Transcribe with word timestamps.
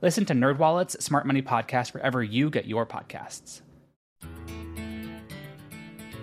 Listen 0.00 0.24
to 0.26 0.32
NerdWallet's 0.32 1.04
Smart 1.04 1.26
Money 1.26 1.42
Podcast 1.42 1.92
wherever 1.92 2.22
you 2.22 2.50
get 2.50 2.66
your 2.66 2.86
podcasts. 2.86 3.62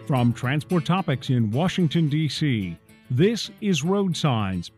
From 0.08 0.34
Transport 0.34 0.86
Topics 0.86 1.30
in 1.30 1.52
Washington, 1.52 2.08
D.C., 2.08 2.78
this 3.10 3.50
is 3.60 3.84
Road 3.84 4.16
Signs. 4.16 4.72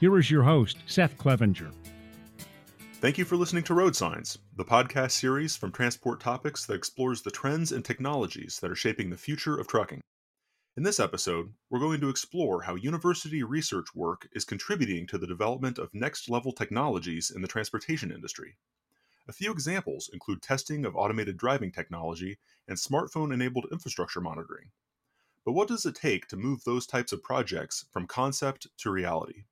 Here 0.00 0.18
is 0.18 0.30
your 0.30 0.42
host, 0.42 0.78
Seth 0.86 1.16
Clevenger. 1.16 1.70
Thank 2.94 3.18
you 3.18 3.24
for 3.24 3.36
listening 3.36 3.64
to 3.64 3.74
Road 3.74 3.94
Signs, 3.94 4.38
the 4.56 4.64
podcast 4.64 5.12
series 5.12 5.54
from 5.56 5.70
Transport 5.70 6.20
Topics 6.20 6.64
that 6.66 6.74
explores 6.74 7.22
the 7.22 7.30
trends 7.30 7.72
and 7.72 7.84
technologies 7.84 8.58
that 8.60 8.70
are 8.70 8.74
shaping 8.74 9.10
the 9.10 9.16
future 9.16 9.58
of 9.58 9.68
trucking. 9.68 10.00
In 10.76 10.82
this 10.82 10.98
episode, 10.98 11.52
we're 11.70 11.78
going 11.78 12.00
to 12.00 12.08
explore 12.08 12.62
how 12.62 12.74
university 12.74 13.44
research 13.44 13.94
work 13.94 14.26
is 14.32 14.44
contributing 14.44 15.06
to 15.06 15.18
the 15.18 15.26
development 15.26 15.78
of 15.78 15.94
next 15.94 16.28
level 16.28 16.50
technologies 16.50 17.30
in 17.30 17.42
the 17.42 17.46
transportation 17.46 18.10
industry. 18.10 18.56
A 19.28 19.32
few 19.32 19.52
examples 19.52 20.10
include 20.12 20.42
testing 20.42 20.84
of 20.84 20.96
automated 20.96 21.36
driving 21.36 21.70
technology 21.70 22.38
and 22.66 22.76
smartphone 22.76 23.32
enabled 23.32 23.68
infrastructure 23.70 24.20
monitoring. 24.20 24.72
But 25.44 25.52
what 25.52 25.68
does 25.68 25.86
it 25.86 25.94
take 25.94 26.26
to 26.26 26.36
move 26.36 26.64
those 26.64 26.88
types 26.88 27.12
of 27.12 27.22
projects 27.22 27.84
from 27.92 28.08
concept 28.08 28.66
to 28.78 28.90
reality? 28.90 29.44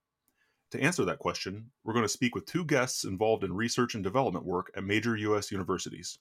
To 0.73 0.83
answer 0.83 1.05
that 1.05 1.21
question, 1.21 1.71
we're 1.85 1.95
going 1.95 2.05
to 2.05 2.09
speak 2.09 2.35
with 2.35 2.47
two 2.47 2.65
guests 2.65 3.05
involved 3.05 3.45
in 3.45 3.55
research 3.55 3.95
and 3.95 4.03
development 4.03 4.45
work 4.45 4.73
at 4.77 4.83
major 4.83 5.17
U.S. 5.17 5.53
universities. 5.53 6.19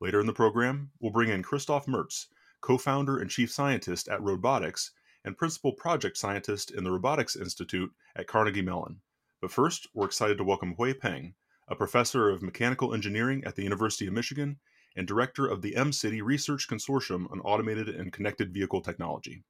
Later 0.00 0.20
in 0.20 0.26
the 0.26 0.32
program, 0.32 0.92
we'll 1.00 1.10
bring 1.10 1.30
in 1.30 1.42
Christoph 1.42 1.86
Mertz, 1.86 2.28
co 2.62 2.78
founder 2.78 3.18
and 3.18 3.28
chief 3.28 3.52
scientist 3.52 4.08
at 4.08 4.20
RoadBotics, 4.20 4.90
and 5.24 5.36
principal 5.36 5.72
project 5.72 6.16
scientist 6.16 6.70
in 6.70 6.84
the 6.84 6.90
Robotics 6.90 7.36
Institute 7.36 7.92
at 8.16 8.26
Carnegie 8.26 8.62
Mellon. 8.62 9.00
But 9.40 9.52
first, 9.52 9.88
we're 9.92 10.06
excited 10.06 10.38
to 10.38 10.44
welcome 10.44 10.74
Huei 10.76 10.98
Peng, 10.98 11.34
a 11.68 11.76
professor 11.76 12.30
of 12.30 12.42
mechanical 12.42 12.94
engineering 12.94 13.44
at 13.44 13.56
the 13.56 13.62
University 13.62 14.06
of 14.06 14.14
Michigan 14.14 14.58
and 14.96 15.06
director 15.06 15.46
of 15.46 15.62
the 15.62 15.76
M-City 15.76 16.22
Research 16.22 16.68
Consortium 16.68 17.30
on 17.30 17.40
Automated 17.40 17.88
and 17.88 18.12
Connected 18.12 18.52
Vehicle 18.52 18.80
Technology. 18.80 19.42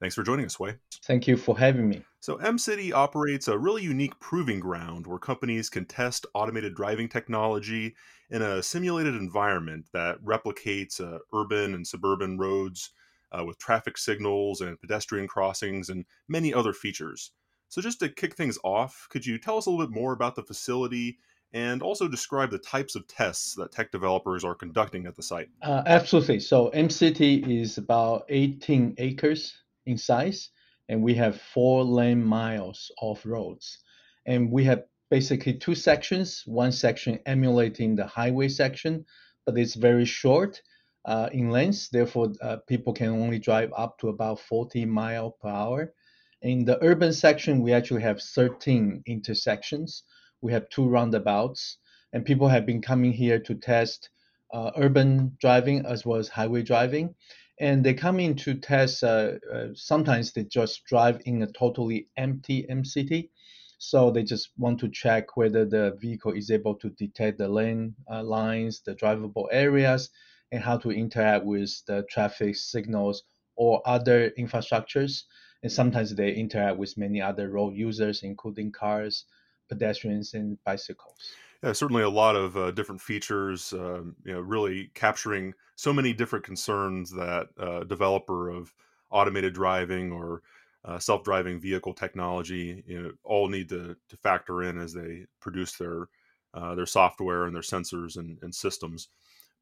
Thanks 0.00 0.14
for 0.14 0.22
joining 0.22 0.46
us, 0.46 0.56
Huei. 0.56 0.76
Thank 1.04 1.26
you 1.26 1.36
for 1.36 1.58
having 1.58 1.88
me. 1.88 2.02
So, 2.20 2.36
M-City 2.36 2.92
operates 2.92 3.48
a 3.48 3.58
really 3.58 3.82
unique 3.82 4.18
proving 4.20 4.60
ground 4.60 5.06
where 5.06 5.18
companies 5.18 5.68
can 5.68 5.86
test 5.86 6.24
automated 6.34 6.74
driving 6.74 7.08
technology 7.08 7.96
in 8.30 8.42
a 8.42 8.62
simulated 8.62 9.16
environment 9.16 9.86
that 9.92 10.22
replicates 10.22 11.00
uh, 11.00 11.18
urban 11.32 11.74
and 11.74 11.86
suburban 11.86 12.38
roads 12.38 12.90
uh, 13.32 13.44
with 13.44 13.58
traffic 13.58 13.98
signals 13.98 14.60
and 14.60 14.80
pedestrian 14.80 15.26
crossings 15.26 15.88
and 15.88 16.04
many 16.28 16.54
other 16.54 16.72
features. 16.72 17.32
So, 17.68 17.80
just 17.80 17.98
to 18.00 18.08
kick 18.08 18.36
things 18.36 18.58
off, 18.62 19.08
could 19.10 19.26
you 19.26 19.36
tell 19.38 19.58
us 19.58 19.66
a 19.66 19.70
little 19.70 19.84
bit 19.84 19.94
more 19.94 20.12
about 20.12 20.36
the 20.36 20.44
facility 20.44 21.18
and 21.52 21.82
also 21.82 22.06
describe 22.06 22.50
the 22.50 22.58
types 22.58 22.94
of 22.94 23.06
tests 23.08 23.54
that 23.54 23.72
tech 23.72 23.90
developers 23.90 24.44
are 24.44 24.54
conducting 24.54 25.06
at 25.06 25.16
the 25.16 25.22
site? 25.22 25.48
Uh, 25.62 25.82
absolutely. 25.86 26.38
So, 26.38 26.68
M-City 26.68 27.60
is 27.60 27.78
about 27.78 28.26
18 28.28 28.94
acres 28.98 29.54
in 29.86 29.98
size, 29.98 30.50
and 30.88 31.02
we 31.02 31.14
have 31.14 31.40
four 31.40 31.84
lane 31.84 32.22
miles 32.22 32.90
of 33.00 33.24
roads. 33.24 33.78
And 34.26 34.50
we 34.50 34.64
have 34.64 34.84
basically 35.10 35.54
two 35.54 35.74
sections 35.74 36.42
one 36.46 36.72
section 36.72 37.18
emulating 37.26 37.96
the 37.96 38.06
highway 38.06 38.48
section, 38.48 39.04
but 39.46 39.58
it's 39.58 39.74
very 39.74 40.04
short. 40.04 40.60
Uh, 41.04 41.28
in 41.32 41.50
length, 41.50 41.88
therefore, 41.90 42.32
uh, 42.42 42.56
people 42.66 42.92
can 42.92 43.08
only 43.08 43.38
drive 43.38 43.72
up 43.76 43.98
to 43.98 44.08
about 44.08 44.40
40 44.40 44.84
mile 44.84 45.30
per 45.30 45.48
hour. 45.48 45.94
In 46.42 46.64
the 46.64 46.82
urban 46.84 47.12
section, 47.12 47.62
we 47.62 47.72
actually 47.72 48.02
have 48.02 48.20
13 48.20 49.02
intersections 49.06 50.04
we 50.40 50.52
have 50.52 50.68
two 50.68 50.88
roundabouts, 50.88 51.78
and 52.12 52.24
people 52.24 52.48
have 52.48 52.64
been 52.66 52.80
coming 52.80 53.12
here 53.12 53.38
to 53.40 53.54
test 53.54 54.10
uh, 54.52 54.70
urban 54.76 55.36
driving 55.40 55.84
as 55.84 56.06
well 56.06 56.18
as 56.18 56.28
highway 56.28 56.62
driving. 56.62 57.14
And 57.60 57.84
they 57.84 57.94
come 57.94 58.20
in 58.20 58.36
to 58.36 58.54
test, 58.54 59.02
uh, 59.02 59.32
uh, 59.52 59.66
sometimes 59.74 60.32
they 60.32 60.44
just 60.44 60.84
drive 60.84 61.20
in 61.24 61.42
a 61.42 61.46
totally 61.50 62.08
empty 62.16 62.68
M-City. 62.68 63.30
So 63.78 64.10
they 64.10 64.22
just 64.22 64.50
want 64.56 64.80
to 64.80 64.88
check 64.88 65.36
whether 65.36 65.64
the 65.64 65.96
vehicle 66.00 66.32
is 66.32 66.50
able 66.50 66.74
to 66.76 66.90
detect 66.90 67.38
the 67.38 67.48
lane 67.48 67.94
uh, 68.10 68.22
lines, 68.22 68.82
the 68.84 68.94
drivable 68.94 69.46
areas, 69.50 70.10
and 70.50 70.62
how 70.62 70.78
to 70.78 70.90
interact 70.90 71.44
with 71.44 71.70
the 71.86 72.04
traffic 72.10 72.56
signals 72.56 73.24
or 73.56 73.82
other 73.86 74.30
infrastructures. 74.38 75.24
And 75.62 75.70
sometimes 75.70 76.14
they 76.14 76.32
interact 76.32 76.78
with 76.78 76.96
many 76.96 77.20
other 77.20 77.50
road 77.50 77.74
users, 77.74 78.22
including 78.22 78.72
cars, 78.72 79.24
pedestrians 79.68 80.34
and 80.34 80.58
bicycles. 80.64 81.18
Yeah, 81.62 81.72
certainly 81.72 82.02
a 82.02 82.08
lot 82.10 82.36
of 82.36 82.56
uh, 82.56 82.70
different 82.70 83.00
features. 83.00 83.72
Uh, 83.72 84.02
you 84.24 84.32
know, 84.32 84.40
really 84.40 84.90
capturing 84.94 85.54
so 85.74 85.92
many 85.92 86.12
different 86.12 86.44
concerns 86.44 87.10
that 87.12 87.48
uh, 87.58 87.84
developer 87.84 88.48
of 88.50 88.72
automated 89.10 89.54
driving 89.54 90.12
or 90.12 90.42
uh, 90.84 90.98
self-driving 90.98 91.58
vehicle 91.58 91.92
technology, 91.94 92.84
you 92.86 93.02
know, 93.02 93.12
all 93.24 93.48
need 93.48 93.68
to, 93.70 93.96
to 94.08 94.16
factor 94.16 94.62
in 94.62 94.78
as 94.78 94.92
they 94.94 95.26
produce 95.40 95.72
their 95.76 96.08
uh, 96.54 96.74
their 96.74 96.86
software 96.86 97.44
and 97.44 97.54
their 97.54 97.62
sensors 97.62 98.16
and, 98.16 98.38
and 98.42 98.54
systems. 98.54 99.08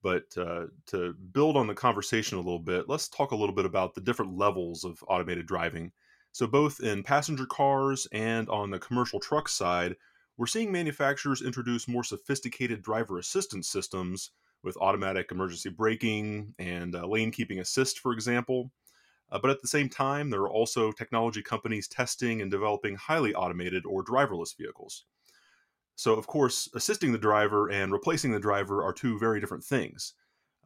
But 0.03 0.25
uh, 0.37 0.67
to 0.89 1.15
build 1.33 1.57
on 1.57 1.67
the 1.67 1.75
conversation 1.75 2.39
a 2.39 2.41
little 2.41 2.59
bit, 2.61 2.89
let's 2.89 3.09
talk 3.09 3.33
a 3.33 3.37
little 3.37 3.55
bit 3.55 3.65
about 3.67 3.95
the 3.95 4.01
different 4.01 4.37
levels 4.37 4.85
of 4.85 5.03
automated 5.09 5.47
driving 5.47 5.93
so, 6.33 6.47
both 6.47 6.81
in 6.81 7.03
passenger 7.03 7.47
cars 7.47 8.07
and 8.13 8.49
on 8.51 8.71
the 8.71 8.79
commercial 8.79 9.19
truck 9.19 9.49
side, 9.49 9.97
we're 10.37 10.47
seeing 10.47 10.71
manufacturers 10.71 11.43
introduce 11.43 11.89
more 11.89 12.05
sophisticated 12.05 12.83
driver 12.83 13.19
assistance 13.19 13.69
systems 13.69 14.31
with 14.63 14.77
automatic 14.79 15.31
emergency 15.31 15.71
braking 15.71 16.55
and 16.59 16.95
uh, 16.95 17.07
lane 17.07 17.31
keeping 17.31 17.61
assist, 17.61 18.01
for 18.01 18.13
example. 18.13 18.71
Uh, 19.31 19.39
but 19.39 19.51
at 19.51 19.61
the 19.61 19.69
same 19.69 19.89
time, 19.89 20.31
there 20.31 20.43
are 20.43 20.51
also 20.51 20.93
technology 20.93 21.43
companies 21.43 21.89
testing 21.89 22.43
and 22.43 22.51
developing 22.51 22.95
highly 22.95 23.35
automated 23.35 23.85
or 23.87 24.05
driverless 24.05 24.57
vehicles. 24.57 25.05
So, 25.97 26.15
of 26.15 26.27
course, 26.27 26.69
assisting 26.75 27.13
the 27.13 27.19
driver 27.19 27.71
and 27.71 27.91
replacing 27.91 28.33
the 28.33 28.39
driver 28.39 28.85
are 28.85 28.93
two 28.93 29.19
very 29.19 29.41
different 29.41 29.65
things. 29.65 30.15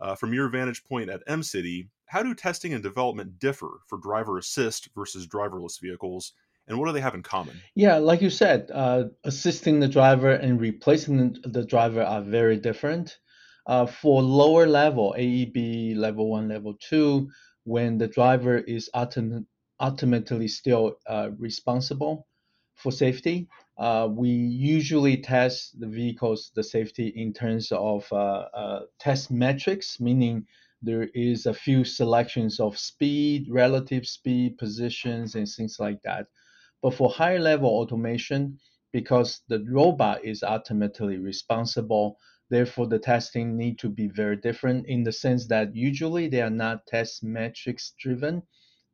Uh, 0.01 0.15
from 0.15 0.35
your 0.35 0.49
vantage 0.49 0.83
point 0.85 1.09
at 1.09 1.23
M-City, 1.27 1.89
how 2.07 2.23
do 2.23 2.35
testing 2.35 2.75
and 2.75 2.83
development 2.83 3.39
differ 3.39 3.81
for 3.87 3.99
driver 3.99 4.39
assist 4.39 4.89
versus 4.95 5.27
driverless 5.29 5.81
vehicles? 5.81 6.33
And 6.71 6.79
what 6.79 6.87
do 6.87 6.93
they 6.93 7.01
have 7.01 7.17
in 7.17 7.23
common? 7.25 7.61
Yeah, 7.75 7.97
like 7.97 8.23
you 8.23 8.31
said, 8.31 8.71
uh, 8.73 9.05
assisting 9.25 9.81
the 9.81 9.89
driver 9.89 10.31
and 10.31 10.61
replacing 10.61 11.37
the 11.43 11.65
driver 11.65 12.03
are 12.03 12.23
very 12.23 12.59
different. 12.59 13.19
Uh, 13.67 13.87
for 13.87 14.23
lower 14.23 14.67
level, 14.69 15.15
AEB, 15.19 15.97
level 15.97 16.31
one, 16.31 16.49
level 16.49 16.75
two, 16.81 17.29
when 17.65 17.99
the 17.99 18.07
driver 18.07 18.59
is 18.59 18.89
ultim- 18.95 19.47
ultimately 19.81 20.47
still 20.47 20.95
uh, 21.09 21.31
responsible 21.39 22.29
for 22.77 22.93
safety, 22.93 23.49
uh, 23.77 24.09
we 24.09 24.29
usually 24.29 25.17
test 25.17 25.79
the 25.81 25.89
vehicles, 25.89 26.53
the 26.55 26.63
safety 26.63 27.09
in 27.09 27.33
terms 27.33 27.73
of 27.73 28.07
uh, 28.13 28.47
uh, 28.55 28.81
test 29.01 29.31
metrics, 29.33 29.99
meaning 29.99 30.47
there 30.83 31.09
is 31.15 31.47
a 31.47 31.55
few 31.55 31.85
selections 31.85 32.61
of 32.61 32.79
speed, 32.79 33.49
relative 33.51 34.07
speed, 34.07 34.57
positions, 34.57 35.35
and 35.35 35.49
things 35.49 35.77
like 35.81 36.01
that. 36.03 36.27
But 36.83 36.95
for 36.95 37.11
higher 37.11 37.41
level 37.41 37.69
automation, 37.69 38.59
because 38.93 39.43
the 39.49 39.65
robot 39.69 40.25
is 40.25 40.43
ultimately 40.43 41.19
responsible, 41.19 42.19
therefore 42.49 42.87
the 42.87 42.99
testing 42.99 43.57
need 43.57 43.79
to 43.81 43.89
be 43.89 44.09
very 44.09 44.37
different 44.37 44.87
in 44.87 45.05
the 45.05 45.13
sense 45.13 45.47
that 45.49 45.77
usually 45.77 46.29
they 46.29 46.43
are 46.43 46.51
not 46.51 46.87
test 46.87 47.23
metrics 47.23 47.93
driven. 47.99 48.43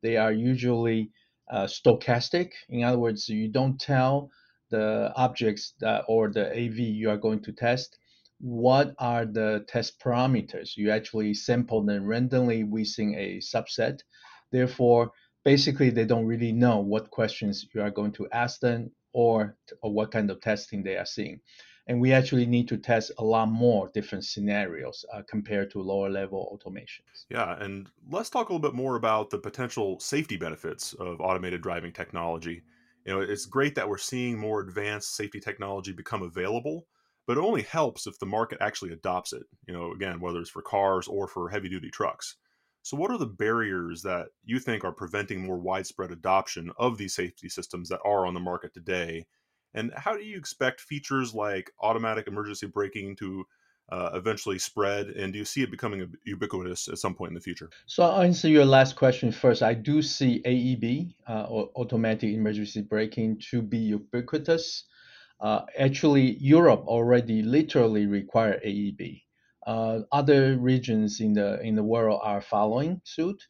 They 0.03 0.17
are 0.17 0.31
usually 0.31 1.11
uh, 1.49 1.65
stochastic. 1.65 2.51
In 2.69 2.83
other 2.83 2.99
words, 2.99 3.29
you 3.29 3.47
don't 3.47 3.79
tell 3.79 4.29
the 4.69 5.13
objects 5.15 5.73
that, 5.79 6.03
or 6.07 6.29
the 6.29 6.51
AV 6.51 6.77
you 6.79 7.09
are 7.09 7.17
going 7.17 7.41
to 7.43 7.53
test, 7.53 7.97
what 8.39 8.93
are 8.99 9.25
the 9.25 9.65
test 9.67 9.99
parameters? 9.99 10.75
You 10.75 10.91
actually 10.91 11.33
sample 11.33 11.83
them 11.83 12.05
randomly 12.05 12.63
within 12.63 13.15
a 13.15 13.37
subset. 13.37 14.01
Therefore, 14.51 15.11
basically, 15.43 15.89
they 15.89 16.05
don't 16.05 16.25
really 16.25 16.51
know 16.51 16.79
what 16.79 17.11
questions 17.11 17.65
you 17.73 17.81
are 17.81 17.91
going 17.91 18.11
to 18.13 18.27
ask 18.31 18.59
them 18.59 18.91
or, 19.13 19.55
or 19.81 19.91
what 19.91 20.11
kind 20.11 20.29
of 20.31 20.41
testing 20.41 20.83
they 20.83 20.97
are 20.97 21.05
seeing. 21.05 21.41
and 21.87 22.01
we 22.01 22.11
actually 22.11 22.45
need 22.45 22.67
to 22.67 22.77
test 22.77 23.11
a 23.17 23.23
lot 23.23 23.47
more 23.47 23.89
different 23.93 24.25
scenarios 24.25 25.05
uh, 25.13 25.21
compared 25.27 25.71
to 25.71 25.79
lower 25.81 26.09
level 26.09 26.59
automations. 26.59 27.25
Yeah, 27.29 27.55
and 27.63 27.89
let's 28.09 28.29
talk 28.29 28.49
a 28.49 28.53
little 28.53 28.69
bit 28.69 28.75
more 28.75 28.95
about 28.95 29.29
the 29.29 29.37
potential 29.37 29.99
safety 29.99 30.37
benefits 30.37 30.93
of 30.93 31.21
automated 31.21 31.61
driving 31.61 31.93
technology. 31.93 32.63
You 33.05 33.13
know, 33.13 33.21
it's 33.21 33.45
great 33.45 33.75
that 33.75 33.87
we're 33.87 33.97
seeing 33.97 34.37
more 34.37 34.59
advanced 34.59 35.15
safety 35.15 35.39
technology 35.39 35.93
become 35.93 36.23
available, 36.23 36.87
but 37.25 37.37
it 37.37 37.41
only 37.41 37.61
helps 37.61 38.05
if 38.05 38.19
the 38.19 38.25
market 38.25 38.57
actually 38.59 38.91
adopts 38.91 39.31
it. 39.31 39.43
You 39.65 39.73
know, 39.73 39.93
again, 39.93 40.19
whether 40.19 40.39
it's 40.39 40.49
for 40.49 40.61
cars 40.61 41.07
or 41.07 41.27
for 41.27 41.49
heavy 41.49 41.69
duty 41.69 41.89
trucks. 41.89 42.35
So, 42.87 42.95
what 42.95 43.11
are 43.11 43.17
the 43.17 43.25
barriers 43.25 44.01
that 44.03 44.27
you 44.45 44.59
think 44.59 44.85
are 44.85 44.93
preventing 44.93 45.45
more 45.45 45.57
widespread 45.57 46.09
adoption 46.09 46.71
of 46.77 46.97
these 46.97 47.13
safety 47.13 47.49
systems 47.49 47.89
that 47.89 47.99
are 48.05 48.25
on 48.25 48.33
the 48.33 48.39
market 48.39 48.73
today? 48.73 49.25
And 49.73 49.91
how 49.97 50.15
do 50.15 50.23
you 50.23 50.37
expect 50.37 50.79
features 50.79 51.33
like 51.33 51.69
automatic 51.81 52.27
emergency 52.27 52.65
braking 52.65 53.17
to 53.17 53.43
uh, 53.91 54.11
eventually 54.13 54.57
spread? 54.57 55.07
And 55.07 55.33
do 55.33 55.39
you 55.39 55.43
see 55.43 55.63
it 55.63 55.69
becoming 55.69 56.13
ubiquitous 56.23 56.87
at 56.87 56.97
some 56.97 57.13
point 57.13 57.31
in 57.31 57.35
the 57.35 57.41
future? 57.41 57.69
So 57.87 58.03
I'll 58.03 58.21
answer 58.21 58.47
your 58.47 58.63
last 58.63 58.95
question 58.95 59.33
first. 59.33 59.61
I 59.61 59.73
do 59.73 60.01
see 60.01 60.41
AEB, 60.45 61.13
uh, 61.27 61.43
or 61.49 61.69
automatic 61.75 62.33
emergency 62.33 62.83
braking, 62.83 63.41
to 63.51 63.61
be 63.61 63.79
ubiquitous. 63.79 64.85
Uh, 65.41 65.63
actually, 65.77 66.37
Europe 66.37 66.85
already 66.87 67.41
literally 67.41 68.05
require 68.05 68.61
AEB. 68.65 69.23
Uh, 69.67 70.01
other 70.11 70.57
regions 70.57 71.19
in 71.21 71.33
the 71.33 71.61
in 71.61 71.75
the 71.75 71.83
world 71.83 72.21
are 72.23 72.41
following 72.41 73.01
suit. 73.05 73.43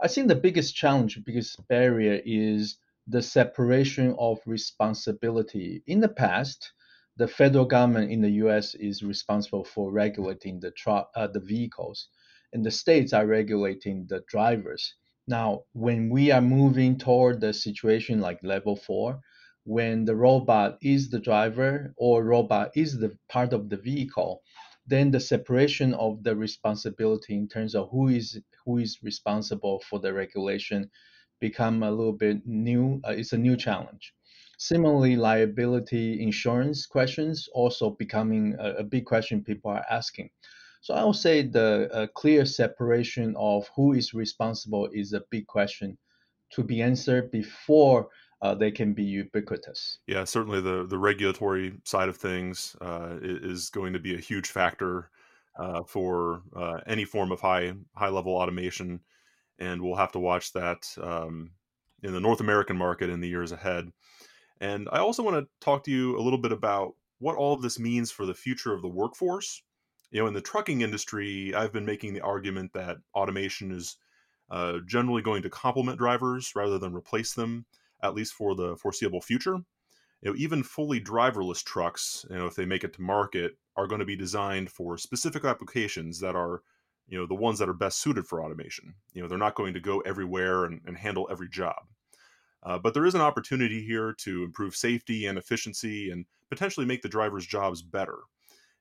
I 0.00 0.08
think 0.08 0.28
the 0.28 0.36
biggest 0.36 0.74
challenge, 0.76 1.18
biggest 1.24 1.66
barrier 1.68 2.22
is 2.24 2.78
the 3.06 3.22
separation 3.22 4.14
of 4.18 4.38
responsibility. 4.46 5.82
In 5.86 6.00
the 6.00 6.08
past, 6.08 6.72
the 7.16 7.28
federal 7.28 7.64
government 7.64 8.12
in 8.12 8.20
the 8.22 8.30
U.S. 8.44 8.74
is 8.76 9.02
responsible 9.02 9.64
for 9.64 9.92
regulating 9.92 10.60
the 10.60 10.70
truck, 10.72 11.10
uh, 11.16 11.26
the 11.28 11.40
vehicles, 11.40 12.08
and 12.52 12.64
the 12.64 12.70
states 12.70 13.12
are 13.12 13.26
regulating 13.26 14.06
the 14.08 14.22
drivers. 14.28 14.94
Now, 15.26 15.64
when 15.72 16.10
we 16.10 16.30
are 16.30 16.40
moving 16.42 16.98
toward 16.98 17.40
the 17.40 17.52
situation 17.52 18.20
like 18.20 18.42
level 18.44 18.76
four, 18.76 19.20
when 19.64 20.04
the 20.04 20.16
robot 20.16 20.78
is 20.82 21.10
the 21.10 21.20
driver 21.20 21.94
or 21.96 22.24
robot 22.24 22.70
is 22.76 22.98
the 22.98 23.18
part 23.28 23.52
of 23.52 23.68
the 23.68 23.76
vehicle, 23.76 24.42
then 24.88 25.10
the 25.10 25.20
separation 25.20 25.94
of 25.94 26.22
the 26.22 26.34
responsibility 26.34 27.34
in 27.34 27.46
terms 27.46 27.74
of 27.74 27.88
who 27.90 28.08
is 28.08 28.40
who 28.64 28.78
is 28.78 28.98
responsible 29.02 29.80
for 29.88 29.98
the 30.00 30.12
regulation 30.12 30.90
become 31.40 31.82
a 31.82 31.90
little 31.90 32.12
bit 32.12 32.46
new. 32.46 33.00
Uh, 33.06 33.12
it's 33.12 33.32
a 33.32 33.38
new 33.38 33.56
challenge. 33.56 34.14
Similarly, 34.58 35.14
liability 35.14 36.20
insurance 36.20 36.86
questions 36.86 37.48
also 37.52 37.90
becoming 37.90 38.56
a, 38.58 38.76
a 38.78 38.84
big 38.84 39.04
question 39.04 39.44
people 39.44 39.70
are 39.70 39.84
asking. 39.90 40.30
So 40.80 40.94
I 40.94 41.04
would 41.04 41.16
say 41.16 41.42
the 41.42 41.90
uh, 41.92 42.06
clear 42.14 42.44
separation 42.46 43.34
of 43.36 43.68
who 43.76 43.92
is 43.92 44.14
responsible 44.14 44.88
is 44.92 45.12
a 45.12 45.24
big 45.30 45.46
question 45.46 45.98
to 46.52 46.64
be 46.64 46.82
answered 46.82 47.30
before 47.30 48.08
uh, 48.40 48.54
they 48.54 48.70
can 48.70 48.92
be 48.92 49.04
ubiquitous. 49.04 49.98
Yeah, 50.06 50.24
certainly 50.24 50.60
the 50.60 50.86
the 50.86 50.98
regulatory 50.98 51.74
side 51.84 52.08
of 52.08 52.16
things 52.16 52.76
uh, 52.80 53.16
is 53.20 53.70
going 53.70 53.92
to 53.92 53.98
be 53.98 54.14
a 54.14 54.20
huge 54.20 54.48
factor 54.48 55.10
uh, 55.58 55.82
for 55.84 56.42
uh, 56.54 56.80
any 56.86 57.04
form 57.04 57.32
of 57.32 57.40
high 57.40 57.72
high 57.94 58.08
level 58.08 58.34
automation 58.34 59.00
and 59.58 59.82
we'll 59.82 59.96
have 59.96 60.12
to 60.12 60.18
watch 60.18 60.52
that 60.52 60.86
um, 61.02 61.50
in 62.02 62.12
the 62.12 62.20
North 62.20 62.40
American 62.40 62.76
market 62.76 63.10
in 63.10 63.20
the 63.20 63.28
years 63.28 63.52
ahead. 63.52 63.90
And 64.60 64.88
I 64.92 64.98
also 64.98 65.22
want 65.22 65.36
to 65.36 65.48
talk 65.64 65.84
to 65.84 65.90
you 65.90 66.18
a 66.18 66.22
little 66.22 66.38
bit 66.38 66.52
about 66.52 66.94
what 67.18 67.36
all 67.36 67.54
of 67.54 67.62
this 67.62 67.78
means 67.78 68.10
for 68.10 68.26
the 68.26 68.34
future 68.34 68.72
of 68.72 68.82
the 68.82 68.88
workforce. 68.88 69.62
You 70.10 70.20
know, 70.20 70.26
in 70.26 70.34
the 70.34 70.40
trucking 70.40 70.80
industry, 70.80 71.54
I've 71.54 71.72
been 71.72 71.84
making 71.84 72.14
the 72.14 72.22
argument 72.22 72.72
that 72.72 72.98
automation 73.14 73.72
is 73.72 73.96
uh, 74.50 74.78
generally 74.86 75.22
going 75.22 75.42
to 75.42 75.50
complement 75.50 75.98
drivers 75.98 76.52
rather 76.54 76.78
than 76.78 76.94
replace 76.94 77.34
them, 77.34 77.66
at 78.02 78.14
least 78.14 78.34
for 78.34 78.54
the 78.54 78.76
foreseeable 78.76 79.20
future. 79.20 79.56
You 80.22 80.30
know, 80.30 80.34
even 80.36 80.62
fully 80.62 81.00
driverless 81.00 81.62
trucks, 81.62 82.26
you 82.28 82.36
know, 82.36 82.46
if 82.46 82.56
they 82.56 82.66
make 82.66 82.84
it 82.84 82.92
to 82.94 83.02
market, 83.02 83.56
are 83.76 83.86
going 83.86 84.00
to 84.00 84.04
be 84.04 84.16
designed 84.16 84.70
for 84.70 84.98
specific 84.98 85.44
applications 85.44 86.18
that 86.20 86.34
are 86.34 86.62
you 87.06 87.18
know 87.18 87.26
the 87.26 87.34
ones 87.34 87.58
that 87.58 87.68
are 87.68 87.74
best 87.74 88.00
suited 88.00 88.26
for 88.26 88.42
automation. 88.42 88.94
You 89.12 89.22
know 89.22 89.28
they're 89.28 89.38
not 89.38 89.54
going 89.54 89.74
to 89.74 89.80
go 89.80 90.00
everywhere 90.00 90.64
and, 90.64 90.80
and 90.86 90.96
handle 90.96 91.28
every 91.30 91.48
job. 91.48 91.86
Uh, 92.64 92.78
but 92.78 92.92
there 92.92 93.06
is 93.06 93.14
an 93.14 93.20
opportunity 93.20 93.84
here 93.84 94.12
to 94.12 94.42
improve 94.42 94.74
safety 94.74 95.26
and 95.26 95.38
efficiency 95.38 96.10
and 96.10 96.26
potentially 96.50 96.84
make 96.84 97.02
the 97.02 97.08
drivers 97.08 97.46
jobs 97.46 97.82
better. 97.82 98.18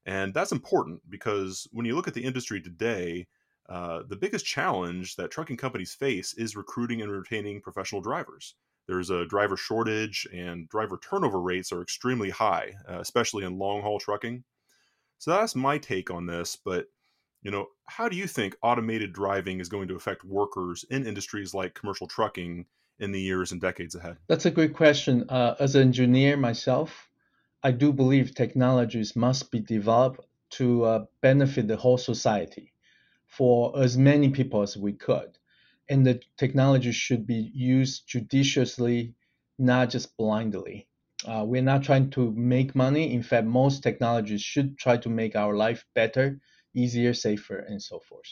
And 0.07 0.33
that's 0.33 0.51
important 0.51 1.01
because 1.09 1.67
when 1.71 1.85
you 1.85 1.95
look 1.95 2.07
at 2.07 2.15
the 2.15 2.23
industry 2.23 2.59
today 2.59 3.27
uh, 3.69 4.03
the 4.07 4.15
biggest 4.15 4.45
challenge 4.45 5.17
that 5.17 5.29
trucking 5.29 5.57
companies 5.57 5.93
face 5.93 6.33
is 6.35 6.55
recruiting 6.55 7.01
and 7.01 7.11
retaining 7.11 7.61
professional 7.61 8.01
drivers 8.01 8.55
there's 8.88 9.10
a 9.10 9.25
driver 9.25 9.57
shortage 9.57 10.28
and 10.34 10.68
driver 10.69 11.00
turnover 11.01 11.42
rates 11.42 11.72
are 11.72 11.81
extremely 11.81 12.30
high 12.30 12.74
uh, 12.89 13.00
especially 13.00 13.44
in 13.44 13.57
long 13.57 13.81
haul 13.81 14.00
trucking 14.00 14.44
so 15.18 15.31
that's 15.31 15.56
my 15.56 15.78
take 15.78 16.12
on 16.12 16.25
this 16.25 16.56
but 16.56 16.88
you 17.48 17.51
know, 17.51 17.68
how 17.86 18.10
do 18.10 18.18
you 18.18 18.28
think 18.28 18.57
automated 18.62 19.13
driving 19.13 19.60
is 19.60 19.69
going 19.69 19.88
to 19.88 19.95
affect 19.95 20.24
workers 20.25 20.84
in 20.89 21.07
industries 21.07 21.54
like 21.54 21.75
commercial 21.75 22.07
trucking 22.07 22.66
in 23.00 23.12
the 23.12 23.22
years 23.22 23.51
and 23.51 23.62
decades 23.62 23.95
ahead? 23.95 24.18
That's 24.28 24.45
a 24.45 24.51
great 24.51 24.74
question. 24.74 25.30
Uh, 25.30 25.56
as 25.60 25.75
an 25.75 25.81
engineer 25.84 26.36
myself, 26.36 27.10
I 27.63 27.72
do 27.72 27.94
believe 27.94 28.34
technologies 28.36 29.16
must 29.16 29.51
be 29.51 29.60
developed 29.60 30.25
to 30.50 30.84
uh, 30.84 31.06
benefit 31.22 31.68
the 31.68 31.78
whole 31.78 31.98
society 31.98 32.74
for 33.28 33.81
as 33.81 33.98
many 33.98 34.30
people 34.30 34.62
as 34.62 34.75
we 34.75 34.94
could. 34.94 35.37
And 35.89 36.06
the 36.06 36.22
technology 36.38 36.92
should 36.92 37.25
be 37.25 37.51
used 37.54 38.07
judiciously, 38.07 39.16
not 39.57 39.89
just 39.89 40.16
blindly. 40.18 40.88
Uh, 41.25 41.44
we're 41.45 41.62
not 41.62 41.84
trying 41.84 42.10
to 42.12 42.31
make 42.31 42.75
money. 42.75 43.13
In 43.13 43.24
fact, 43.24 43.48
most 43.48 43.84
technologies 43.84 44.42
should 44.42 44.78
try 44.78 44.98
to 44.98 45.10
make 45.10 45.36
our 45.36 45.56
life 45.56 45.86
better 45.95 46.39
easier, 46.75 47.13
safer, 47.13 47.57
and 47.60 47.81
so 47.81 48.00
forth. 48.00 48.28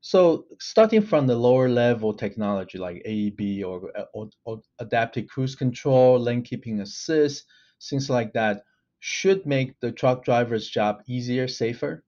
So 0.00 0.46
starting 0.58 1.02
from 1.02 1.26
the 1.26 1.36
lower 1.36 1.68
level 1.68 2.14
technology 2.14 2.78
like 2.78 3.02
AEB 3.04 3.62
or, 3.62 3.92
or, 4.14 4.30
or, 4.44 4.62
adaptive 4.78 5.28
cruise 5.28 5.54
control, 5.54 6.18
lane 6.18 6.42
keeping 6.42 6.80
assist, 6.80 7.44
things 7.82 8.08
like 8.08 8.32
that 8.32 8.64
should 9.00 9.44
make 9.46 9.78
the 9.80 9.92
truck 9.92 10.24
driver's 10.24 10.68
job 10.68 11.02
easier, 11.06 11.46
safer. 11.48 12.02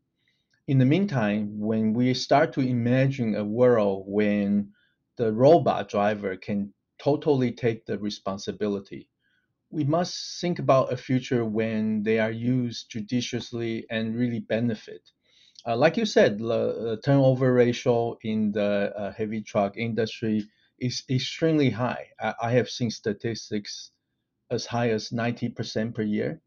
In 0.67 0.79
the 0.79 0.85
meantime, 0.85 1.59
when 1.59 1.93
we 1.93 2.15
start 2.15 2.53
to 2.55 2.61
imagine 2.61 3.35
a 3.35 3.45
world 3.45 4.05
when 4.07 4.73
the 5.17 5.33
robot 5.33 5.89
driver 5.89 6.37
can 6.37 6.75
totally 6.99 7.53
take 7.53 7.87
the 7.87 7.99
responsibility, 7.99 9.09
we 9.71 9.85
must 9.85 10.41
think 10.41 10.59
about 10.59 10.93
a 10.93 10.97
future 10.97 11.45
when 11.45 12.03
they 12.03 12.19
are 12.19 12.31
used 12.31 12.91
judiciously 12.91 13.87
and 13.91 14.17
really 14.17 14.41
benefit 14.41 15.11
uh, 15.67 15.77
like 15.77 15.97
you 15.97 16.05
said, 16.05 16.39
the 16.39 17.01
turnover 17.05 17.53
ratio 17.53 18.19
in 18.23 18.53
the 18.53 18.93
uh, 18.97 19.13
heavy 19.13 19.43
truck 19.43 19.77
industry 19.77 20.45
is 20.79 21.05
extremely 21.09 21.71
high. 21.71 22.09
I, 22.21 22.35
I, 22.43 22.51
have 22.53 22.69
seen 22.69 22.91
statistics 22.91 23.93
as 24.51 24.67
high 24.67 24.91
as 24.91 25.11
90% 25.11 25.95
per 25.95 26.03
year. 26.03 26.41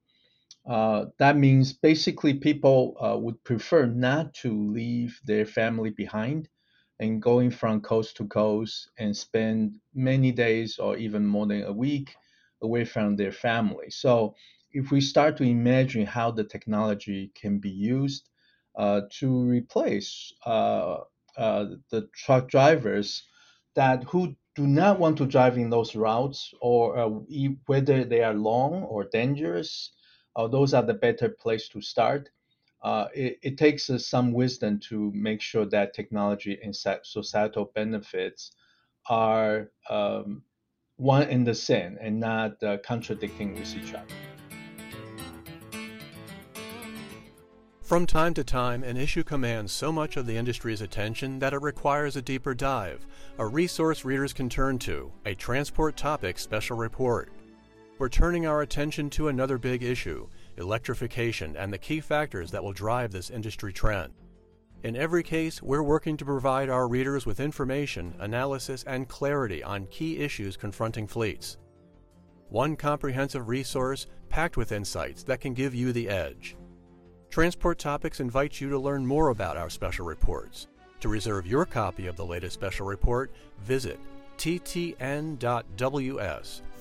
Uh, 0.68 1.06
that 1.20 1.38
means 1.38 1.74
basically 1.74 2.34
people 2.34 2.96
uh, 3.00 3.18
would 3.18 3.44
prefer 3.44 3.86
not 3.86 4.34
to 4.34 4.72
leave 4.72 5.20
their 5.26 5.46
family 5.46 5.92
behind 5.92 6.50
and 7.00 7.22
going 7.22 7.52
from 7.52 7.82
coast 7.82 8.18
to 8.18 8.28
coast 8.28 8.90
and 8.98 9.16
spend 9.16 9.80
many 9.94 10.32
days 10.32 10.78
or 10.80 10.98
even 10.98 11.26
more 11.26 11.46
than 11.46 11.64
a 11.64 11.72
week 11.74 12.16
away 12.62 12.84
from 12.86 13.16
their 13.16 13.32
family. 13.32 13.90
So 13.92 14.36
if 14.72 14.92
we 14.92 15.02
start 15.02 15.38
to 15.38 15.44
imagine 15.44 16.06
how 16.06 16.32
the 16.32 16.44
technology 16.44 17.32
can 17.36 17.60
be 17.60 17.70
used, 17.70 18.30
uh, 18.76 19.02
to 19.20 19.44
replace 19.44 20.34
uh, 20.46 20.98
uh, 21.38 21.66
the 21.92 22.10
truck 22.14 22.50
drivers 22.50 23.24
that 23.76 24.04
who 24.06 24.36
do 24.56 24.68
not 24.68 25.00
want 25.00 25.18
to 25.18 25.26
drive 25.26 25.58
in 25.58 25.70
those 25.70 25.96
routes 25.96 26.54
or 26.62 27.10
whether 27.68 28.04
they 28.04 28.22
are 28.24 28.34
long 28.34 28.84
or 28.84 29.04
dangerous. 29.06 29.92
Those 30.36 30.74
are 30.74 30.84
the 30.84 30.94
better 30.94 31.30
place 31.30 31.70
to 31.70 31.82
start. 31.82 32.30
Uh, 32.82 33.08
it, 33.16 33.40
it, 33.42 33.58
takes 33.58 33.90
uh, 33.90 33.98
some 33.98 34.32
wisdom 34.32 34.80
to 34.80 35.12
make 35.16 35.42
sure 35.42 35.66
that 35.66 35.94
technology 35.94 36.60
and 36.64 36.76
societal 36.76 37.72
benefits 37.74 38.52
are 39.10 39.72
um, 39.90 40.44
one 40.98 41.24
and 41.24 41.48
the 41.48 41.56
same 41.56 41.98
and 42.00 42.20
not 42.20 42.62
uh, 42.64 42.78
contradicting 42.86 43.56
with 43.56 43.76
each 43.76 43.94
other. 43.94 44.06
From 47.82 48.08
time 48.08 48.34
to 48.34 48.44
time, 48.44 48.84
an 48.84 48.98
issue 48.98 49.24
commands 49.24 49.72
so 49.72 49.92
much 49.92 50.18
of 50.18 50.26
the 50.26 50.38
industry's 50.38 50.82
attention 50.82 51.38
that 51.38 51.54
it 51.54 51.62
requires 51.62 52.16
a 52.16 52.22
deeper 52.22 52.56
dive, 52.56 53.06
a 53.38 53.46
resource 53.46 54.04
readers 54.04 54.34
can 54.34 54.50
turn 54.50 54.80
to, 54.80 55.12
a 55.24 55.36
Transport 55.36 55.96
Topics 55.96 56.42
special 56.42 56.78
report. 56.78 57.32
We're 57.98 58.10
turning 58.10 58.46
our 58.46 58.62
attention 58.62 59.10
to 59.12 59.30
another 59.30 59.58
big 59.58 59.82
issue 59.82 60.28
electrification, 60.58 61.56
and 61.56 61.72
the 61.72 61.78
key 61.78 62.02
factors 62.02 62.52
that 62.52 62.64
will 62.64 62.74
drive 62.74 63.12
this 63.12 63.30
industry 63.30 63.72
trend. 63.72 64.14
In 64.84 64.96
every 64.96 65.24
case, 65.24 65.62
we're 65.62 65.84
working 65.84 66.16
to 66.18 66.26
provide 66.26 66.70
our 66.70 66.88
readers 66.88 67.26
with 67.26 67.40
information, 67.40 68.14
analysis, 68.20 68.84
and 68.84 69.08
clarity 69.08 69.64
on 69.64 69.88
key 69.88 70.18
issues 70.18 70.56
confronting 70.58 71.08
fleets. 71.08 71.58
One 72.50 72.76
comprehensive 72.76 73.48
resource 73.48 74.08
packed 74.30 74.58
with 74.58 74.72
insights 74.72 75.24
that 75.24 75.42
can 75.42 75.54
give 75.54 75.74
you 75.74 75.92
the 75.92 76.10
edge. 76.10 76.56
Transport 77.30 77.80
Topics 77.80 78.20
invites 78.20 78.62
you 78.62 78.70
to 78.70 78.80
learn 78.80 79.06
more 79.06 79.30
about 79.30 79.58
our 79.58 79.70
special 79.70 80.06
reports. 80.06 80.68
To 81.02 81.10
reserve 81.10 81.48
your 81.48 81.66
copy 81.66 82.08
of 82.08 82.16
the 82.16 82.26
latest 82.26 82.54
special 82.54 82.86
report, 82.86 83.32
visit 83.60 84.00
ttn.ws 84.38 85.42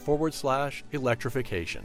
forward 0.05 0.35
slash 0.35 0.85
electrification. 0.93 1.85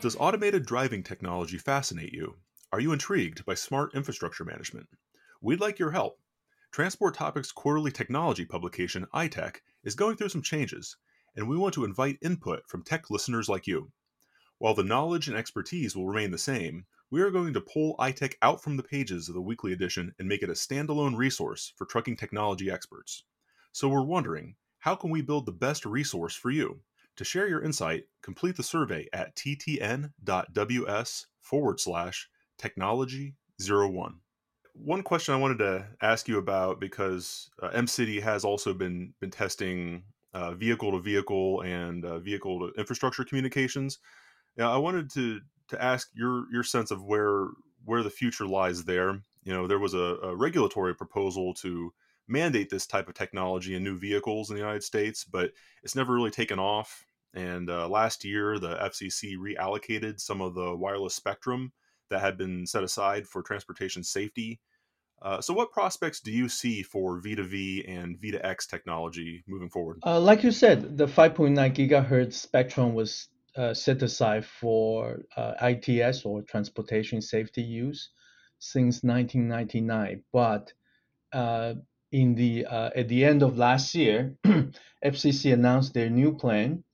Does 0.00 0.16
automated 0.16 0.66
driving 0.66 1.02
technology 1.02 1.58
fascinate 1.58 2.12
you? 2.12 2.36
Are 2.72 2.80
you 2.80 2.92
intrigued 2.92 3.44
by 3.46 3.54
smart 3.54 3.94
infrastructure 3.94 4.44
management? 4.44 4.86
We'd 5.40 5.60
like 5.60 5.78
your 5.78 5.92
help. 5.92 6.18
Transport 6.70 7.14
Topics 7.14 7.50
quarterly 7.50 7.90
technology 7.90 8.44
publication, 8.44 9.06
iTech, 9.14 9.56
is 9.82 9.94
going 9.94 10.16
through 10.16 10.28
some 10.28 10.42
changes, 10.42 10.96
and 11.34 11.48
we 11.48 11.56
want 11.56 11.72
to 11.74 11.84
invite 11.84 12.18
input 12.22 12.60
from 12.68 12.82
tech 12.82 13.10
listeners 13.10 13.48
like 13.48 13.66
you. 13.66 13.90
While 14.58 14.74
the 14.74 14.84
knowledge 14.84 15.28
and 15.28 15.36
expertise 15.36 15.96
will 15.96 16.06
remain 16.06 16.30
the 16.30 16.38
same, 16.38 16.86
we 17.10 17.22
are 17.22 17.30
going 17.30 17.52
to 17.54 17.60
pull 17.60 17.96
iTech 17.98 18.34
out 18.42 18.62
from 18.62 18.76
the 18.76 18.82
pages 18.82 19.28
of 19.28 19.34
the 19.34 19.40
weekly 19.40 19.72
edition 19.72 20.14
and 20.18 20.28
make 20.28 20.42
it 20.42 20.50
a 20.50 20.54
standalone 20.54 21.16
resource 21.16 21.72
for 21.76 21.86
trucking 21.86 22.16
technology 22.16 22.70
experts. 22.70 23.24
So 23.72 23.88
we're 23.88 24.02
wondering, 24.02 24.56
how 24.78 24.94
can 24.94 25.10
we 25.10 25.22
build 25.22 25.46
the 25.46 25.52
best 25.52 25.86
resource 25.86 26.34
for 26.34 26.50
you? 26.50 26.80
To 27.16 27.24
share 27.24 27.48
your 27.48 27.62
insight, 27.62 28.04
complete 28.22 28.56
the 28.56 28.62
survey 28.62 29.08
at 29.12 29.34
ttn.ws 29.36 31.26
forward 31.40 31.80
slash 31.80 32.28
technology 32.58 33.34
01. 33.60 34.16
One 34.74 35.02
question 35.02 35.34
I 35.34 35.38
wanted 35.38 35.58
to 35.58 35.86
ask 36.02 36.28
you 36.28 36.38
about 36.38 36.80
because 36.80 37.48
uh, 37.62 37.70
MCity 37.70 38.20
has 38.22 38.44
also 38.44 38.74
been 38.74 39.14
been 39.20 39.30
testing 39.30 40.02
vehicle 40.54 40.92
to 40.92 41.00
vehicle 41.00 41.62
and 41.62 42.04
uh, 42.04 42.18
vehicle 42.18 42.60
to 42.60 42.78
infrastructure 42.78 43.24
communications. 43.24 43.98
Now, 44.56 44.72
I 44.72 44.78
wanted 44.78 45.10
to 45.12 45.40
to 45.68 45.82
ask 45.82 46.08
your 46.14 46.44
your 46.52 46.62
sense 46.62 46.90
of 46.90 47.04
where 47.04 47.48
where 47.84 48.02
the 48.02 48.10
future 48.10 48.46
lies 48.46 48.84
there. 48.84 49.20
You 49.44 49.52
know, 49.52 49.66
there 49.66 49.78
was 49.78 49.94
a, 49.94 50.18
a 50.22 50.36
regulatory 50.36 50.94
proposal 50.94 51.54
to 51.54 51.92
mandate 52.28 52.68
this 52.68 52.86
type 52.86 53.08
of 53.08 53.14
technology 53.14 53.74
in 53.74 53.84
new 53.84 53.96
vehicles 53.98 54.50
in 54.50 54.56
the 54.56 54.62
United 54.62 54.82
States, 54.82 55.24
but 55.24 55.52
it's 55.82 55.94
never 55.94 56.14
really 56.14 56.30
taken 56.30 56.58
off. 56.58 57.04
And 57.34 57.70
uh, 57.70 57.88
last 57.88 58.24
year, 58.24 58.58
the 58.58 58.76
FCC 58.76 59.36
reallocated 59.36 60.20
some 60.20 60.40
of 60.40 60.54
the 60.54 60.74
wireless 60.74 61.14
spectrum 61.14 61.72
that 62.10 62.20
had 62.20 62.38
been 62.38 62.66
set 62.66 62.82
aside 62.82 63.26
for 63.26 63.42
transportation 63.42 64.02
safety. 64.02 64.60
Uh, 65.22 65.40
so, 65.40 65.54
what 65.54 65.72
prospects 65.72 66.20
do 66.20 66.30
you 66.30 66.48
see 66.48 66.82
for 66.82 67.20
V2V 67.20 67.88
and 67.88 68.18
V2X 68.20 68.68
technology 68.68 69.44
moving 69.46 69.70
forward? 69.70 69.98
Uh, 70.04 70.20
like 70.20 70.42
you 70.42 70.50
said, 70.50 70.98
the 70.98 71.06
5.9 71.06 71.74
gigahertz 71.74 72.34
spectrum 72.34 72.94
was 72.94 73.28
uh, 73.56 73.74
set 73.74 74.02
aside 74.02 74.44
for 74.44 75.20
uh, 75.36 75.54
ITS 75.62 76.24
or 76.24 76.42
transportation 76.42 77.20
safety 77.22 77.62
use 77.62 78.10
since 78.58 79.02
1999. 79.02 80.22
But 80.32 80.72
uh, 81.32 81.74
in 82.12 82.34
the 82.34 82.66
uh, 82.66 82.90
at 82.94 83.08
the 83.08 83.24
end 83.24 83.42
of 83.42 83.58
last 83.58 83.94
year, 83.94 84.36
FCC 85.04 85.52
announced 85.52 85.94
their 85.94 86.10
new 86.10 86.34
plan 86.34 86.84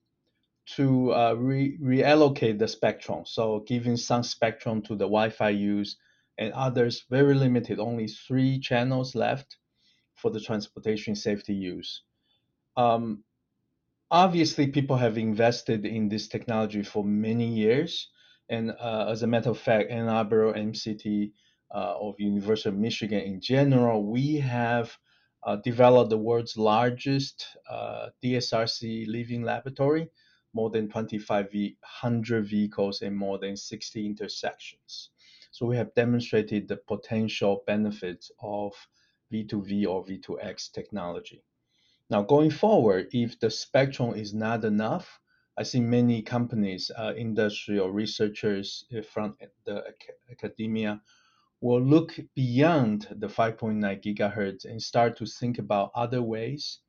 to 0.76 1.12
uh, 1.12 1.34
re- 1.34 1.76
reallocate 1.78 2.58
the 2.58 2.68
spectrum. 2.68 3.24
So 3.26 3.64
giving 3.66 3.96
some 3.96 4.22
spectrum 4.22 4.82
to 4.82 4.94
the 4.94 5.04
Wi-Fi 5.04 5.50
use 5.50 5.96
and 6.38 6.52
others 6.52 7.04
very 7.10 7.34
limited, 7.34 7.78
only 7.78 8.08
three 8.08 8.58
channels 8.58 9.14
left 9.14 9.56
for 10.14 10.30
the 10.30 10.40
transportation 10.40 11.14
safety 11.14 11.54
use. 11.54 12.02
Um, 12.76 13.24
obviously, 14.12 14.66
people 14.68 14.96
have 14.96 15.16
invested 15.18 15.84
in 15.86 16.08
this 16.08 16.28
technology 16.28 16.82
for 16.82 17.02
many 17.02 17.46
years. 17.46 18.08
And 18.48 18.72
uh, 18.78 19.06
as 19.08 19.22
a 19.22 19.26
matter 19.26 19.50
of 19.50 19.58
fact, 19.58 19.90
Ann 19.90 20.08
Arbor 20.08 20.52
MCity 20.52 21.32
uh, 21.74 21.94
of 21.98 22.20
University 22.20 22.68
of 22.68 22.76
Michigan 22.76 23.20
in 23.20 23.40
general, 23.40 24.04
we 24.04 24.36
have 24.36 24.96
uh, 25.44 25.56
developed 25.56 26.10
the 26.10 26.18
world's 26.18 26.56
largest 26.56 27.46
uh, 27.68 28.10
DSRC 28.22 29.08
living 29.08 29.42
laboratory 29.42 30.10
more 30.54 30.68
than 30.68 30.86
2,500 30.86 32.46
vehicles 32.46 33.00
and 33.00 33.16
more 33.16 33.38
than 33.38 33.56
60 33.56 34.04
intersections. 34.04 35.10
So 35.50 35.64
we 35.64 35.76
have 35.76 35.94
demonstrated 35.94 36.68
the 36.68 36.76
potential 36.76 37.64
benefits 37.66 38.30
of 38.42 38.74
V2V 39.32 39.86
or 39.86 40.04
V2X 40.04 40.72
technology. 40.72 41.42
Now, 42.12 42.20
going 42.20 42.50
forward, 42.50 43.08
if 43.14 43.40
the 43.40 43.48
spectrum 43.50 44.12
is 44.12 44.34
not 44.34 44.66
enough, 44.66 45.18
I 45.56 45.62
see 45.62 45.80
many 45.80 46.20
companies, 46.20 46.90
uh, 46.94 47.14
industrial 47.16 47.90
researchers 47.90 48.84
uh, 48.94 49.00
from 49.00 49.38
the 49.64 49.82
academia 50.30 51.00
will 51.62 51.80
look 51.80 52.20
beyond 52.34 53.08
the 53.12 53.28
5.9 53.28 53.80
gigahertz 54.04 54.66
and 54.66 54.82
start 54.82 55.16
to 55.16 55.24
think 55.24 55.58
about 55.58 55.90
other 55.94 56.20
ways 56.20 56.80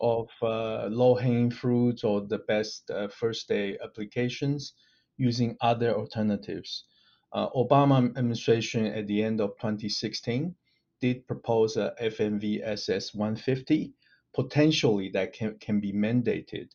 of 0.00 0.28
uh, 0.42 0.86
low-hanging 0.86 1.52
fruits 1.52 2.02
or 2.02 2.22
the 2.22 2.38
best 2.38 2.90
uh, 2.90 3.06
first 3.06 3.46
day 3.46 3.78
applications 3.80 4.72
using 5.16 5.56
other 5.60 5.94
alternatives. 5.94 6.86
Uh, 7.32 7.48
Obama 7.50 8.08
administration 8.18 8.86
at 8.86 9.06
the 9.06 9.22
end 9.22 9.40
of 9.40 9.50
2016 9.50 10.52
did 11.00 11.24
propose 11.28 11.76
a 11.76 11.94
FMVSS 12.00 13.14
150, 13.14 13.94
potentially 14.34 15.10
that 15.10 15.32
can, 15.32 15.56
can 15.58 15.80
be 15.80 15.92
mandated. 15.92 16.68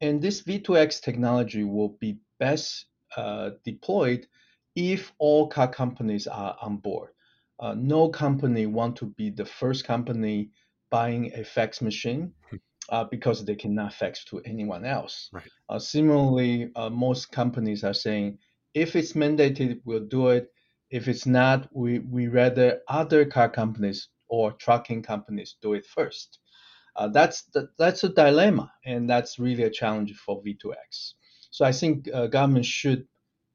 And 0.00 0.22
this 0.22 0.42
V2X 0.42 1.02
technology 1.02 1.64
will 1.64 1.96
be 2.00 2.18
best 2.38 2.86
uh, 3.16 3.50
deployed 3.64 4.26
if 4.76 5.12
all 5.18 5.48
car 5.48 5.68
companies 5.68 6.26
are 6.26 6.56
on 6.60 6.76
board. 6.76 7.10
Uh, 7.60 7.74
no 7.76 8.08
company 8.08 8.66
want 8.66 8.96
to 8.96 9.06
be 9.06 9.30
the 9.30 9.44
first 9.44 9.84
company 9.84 10.50
buying 10.90 11.32
a 11.34 11.44
fax 11.44 11.82
machine 11.82 12.32
hmm. 12.48 12.56
uh, 12.90 13.04
because 13.04 13.44
they 13.44 13.56
cannot 13.56 13.92
fax 13.92 14.24
to 14.24 14.40
anyone 14.44 14.84
else. 14.84 15.28
Right. 15.32 15.50
Uh, 15.68 15.78
similarly, 15.78 16.70
uh, 16.76 16.88
most 16.88 17.32
companies 17.32 17.82
are 17.82 17.94
saying 17.94 18.38
if 18.74 18.94
it's 18.94 19.14
mandated, 19.14 19.80
we'll 19.84 20.06
do 20.06 20.28
it. 20.28 20.52
If 20.90 21.08
it's 21.08 21.26
not, 21.26 21.68
we, 21.72 21.98
we 21.98 22.28
rather 22.28 22.80
other 22.88 23.24
car 23.24 23.48
companies 23.48 24.08
or 24.28 24.52
trucking 24.52 25.02
companies 25.02 25.56
do 25.60 25.74
it 25.74 25.84
first. 25.84 26.38
Uh, 26.96 27.08
that's 27.08 27.42
the, 27.54 27.68
that's 27.78 28.04
a 28.04 28.08
dilemma, 28.08 28.72
and 28.84 29.08
that's 29.08 29.38
really 29.38 29.62
a 29.62 29.70
challenge 29.70 30.14
for 30.16 30.42
V2X. 30.42 31.14
So 31.50 31.64
I 31.64 31.72
think 31.72 32.08
uh, 32.12 32.26
government 32.26 32.66
should 32.66 33.06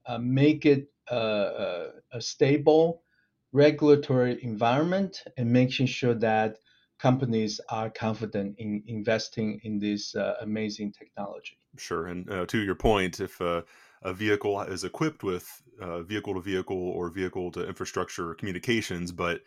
uh, 0.06 0.18
make 0.18 0.66
it 0.66 0.88
a 1.10 1.92
stable 2.20 3.04
regulatory 3.52 4.42
environment 4.44 5.24
and 5.38 5.52
making 5.52 5.86
sure 5.86 6.16
that 6.16 6.58
companies 7.00 7.60
are 7.70 7.90
confident 7.90 8.56
in 8.58 8.82
investing 8.88 9.60
in 9.64 9.78
this 9.78 10.16
uh, 10.16 10.36
amazing 10.42 10.92
technology. 10.92 11.58
Sure, 11.78 12.08
and 12.08 12.30
uh, 12.30 12.46
to 12.46 12.60
your 12.60 12.76
point, 12.76 13.20
if 13.20 13.42
uh, 13.42 13.62
a 14.04 14.14
vehicle 14.14 14.62
is 14.62 14.84
equipped 14.84 15.24
with 15.24 15.62
vehicle 16.06 16.34
to 16.34 16.40
vehicle 16.40 16.90
or 16.90 17.10
vehicle 17.10 17.52
to 17.52 17.68
infrastructure 17.68 18.34
communications, 18.36 19.12
but 19.12 19.42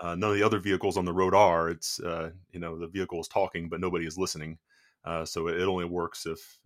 uh, 0.00 0.14
none 0.14 0.30
of 0.30 0.36
the 0.36 0.42
other 0.42 0.58
vehicles 0.58 0.96
on 0.96 1.04
the 1.04 1.12
road 1.12 1.34
are. 1.34 1.68
It's 1.68 2.00
uh, 2.00 2.30
you 2.52 2.60
know 2.60 2.78
the 2.78 2.88
vehicle 2.88 3.20
is 3.20 3.28
talking, 3.28 3.68
but 3.68 3.80
nobody 3.80 4.06
is 4.06 4.18
listening. 4.18 4.58
Uh, 5.04 5.24
so 5.24 5.48
it, 5.48 5.62
only 5.62 5.86
works 5.86 6.26
if 6.26 6.58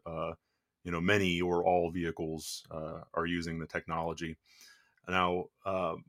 you 0.84 0.92
know 0.92 1.00
many 1.00 1.40
or 1.40 1.64
all 1.64 1.90
vehicles 1.90 2.64
are 2.70 3.26
using 3.26 3.58
the 3.58 3.66
technology. 3.66 4.36
Now, 5.08 5.46
um, 5.66 6.04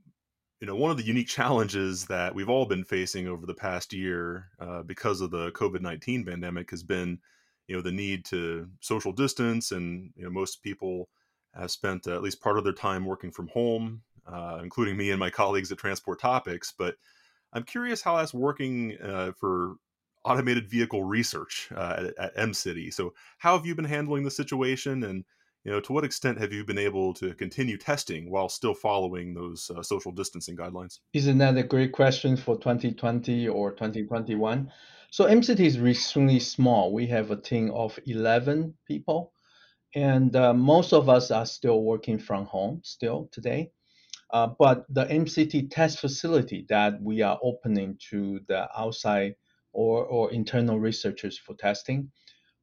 you 0.60 0.66
know, 0.66 0.76
one 0.76 0.90
of 0.90 0.96
the 0.96 1.04
unique 1.04 1.28
challenges 1.38 2.06
that 2.06 2.34
we've 2.34 2.48
all 2.48 2.66
been 2.66 2.84
facing 2.84 3.28
over 3.28 3.46
the 3.46 3.54
past 3.54 3.92
year 3.92 4.48
uh, 4.60 4.82
because 4.82 5.20
of 5.20 5.30
the 5.30 5.50
COVID 5.52 5.80
19 5.80 6.24
pandemic 6.24 6.70
has 6.70 6.82
been, 6.82 7.18
you 7.68 7.76
know, 7.76 7.82
the 7.82 7.92
need 7.92 8.24
to 8.26 8.68
social 8.80 9.12
distance. 9.12 9.72
And, 9.72 10.10
you 10.16 10.24
know, 10.24 10.30
most 10.30 10.62
people 10.62 11.08
have 11.54 11.70
spent 11.70 12.06
uh, 12.06 12.14
at 12.14 12.22
least 12.22 12.42
part 12.42 12.58
of 12.58 12.64
their 12.64 12.72
time 12.72 13.04
working 13.04 13.30
from 13.30 13.48
home, 13.48 14.02
uh, 14.26 14.60
including 14.62 14.96
me 14.96 15.10
and 15.10 15.20
my 15.20 15.30
colleagues 15.30 15.72
at 15.72 15.78
Transport 15.78 16.20
Topics. 16.20 16.72
But 16.76 16.96
I'm 17.52 17.64
curious 17.64 18.02
how 18.02 18.16
that's 18.16 18.34
working 18.34 18.96
uh, 19.02 19.32
for 19.38 19.76
automated 20.24 20.68
vehicle 20.68 21.04
research 21.04 21.68
uh, 21.74 22.10
at, 22.18 22.18
at 22.18 22.36
MCity. 22.36 22.92
So, 22.92 23.14
how 23.38 23.56
have 23.56 23.66
you 23.66 23.74
been 23.74 23.84
handling 23.84 24.24
the 24.24 24.30
situation? 24.30 25.04
And, 25.04 25.24
you 25.66 25.72
know 25.72 25.80
to 25.80 25.92
what 25.92 26.04
extent 26.04 26.38
have 26.38 26.52
you 26.52 26.64
been 26.64 26.78
able 26.78 27.12
to 27.14 27.34
continue 27.34 27.76
testing 27.76 28.30
while 28.30 28.48
still 28.48 28.72
following 28.72 29.34
those 29.34 29.68
uh, 29.76 29.82
social 29.82 30.12
distancing 30.12 30.56
guidelines 30.56 31.00
isn't 31.12 31.38
that 31.38 31.56
a 31.56 31.64
great 31.64 31.90
question 31.90 32.36
for 32.36 32.56
2020 32.56 33.48
or 33.48 33.72
2021 33.72 34.70
So 35.10 35.24
MCity 35.24 35.66
is 35.66 35.76
extremely 35.76 36.40
small. 36.40 36.92
We 36.92 37.06
have 37.08 37.30
a 37.30 37.40
team 37.40 37.70
of 37.72 37.98
11 38.06 38.74
people, 38.86 39.32
and 39.94 40.34
uh, 40.36 40.52
most 40.52 40.92
of 40.92 41.08
us 41.08 41.30
are 41.30 41.46
still 41.46 41.82
working 41.82 42.18
from 42.18 42.44
home 42.46 42.80
still 42.84 43.28
today. 43.32 43.70
Uh, 44.30 44.48
but 44.58 44.84
the 44.88 45.04
MCity 45.06 45.68
test 45.70 46.00
facility 46.00 46.66
that 46.68 47.00
we 47.00 47.22
are 47.22 47.38
opening 47.42 47.96
to 48.10 48.40
the 48.48 48.68
outside 48.78 49.34
or, 49.72 50.04
or 50.04 50.32
internal 50.32 50.80
researchers 50.80 51.38
for 51.38 51.54
testing, 51.54 52.10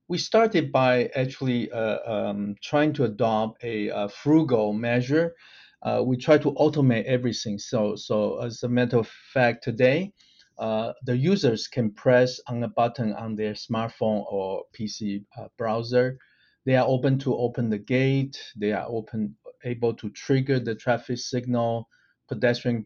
we 0.07 0.17
started 0.17 0.71
by 0.71 1.09
actually 1.15 1.71
uh, 1.71 1.99
um, 2.05 2.55
trying 2.61 2.93
to 2.93 3.05
adopt 3.05 3.63
a, 3.63 3.87
a 3.89 4.09
frugal 4.09 4.73
measure. 4.73 5.33
Uh, 5.81 6.01
we 6.05 6.17
try 6.17 6.37
to 6.37 6.51
automate 6.53 7.05
everything. 7.05 7.57
So, 7.57 7.95
so 7.95 8.39
as 8.41 8.63
a 8.63 8.69
matter 8.69 8.97
of 8.97 9.07
fact, 9.33 9.63
today 9.63 10.11
uh, 10.57 10.93
the 11.03 11.17
users 11.17 11.67
can 11.67 11.91
press 11.91 12.39
on 12.47 12.63
a 12.63 12.67
button 12.67 13.13
on 13.13 13.35
their 13.35 13.53
smartphone 13.53 14.25
or 14.31 14.63
PC 14.77 15.23
uh, 15.37 15.47
browser. 15.57 16.17
They 16.65 16.75
are 16.75 16.87
open 16.87 17.19
to 17.19 17.35
open 17.35 17.69
the 17.69 17.79
gate. 17.79 18.39
They 18.55 18.71
are 18.71 18.85
open 18.87 19.35
able 19.63 19.93
to 19.95 20.09
trigger 20.11 20.59
the 20.59 20.75
traffic 20.75 21.17
signal, 21.17 21.87
pedestrian 22.29 22.85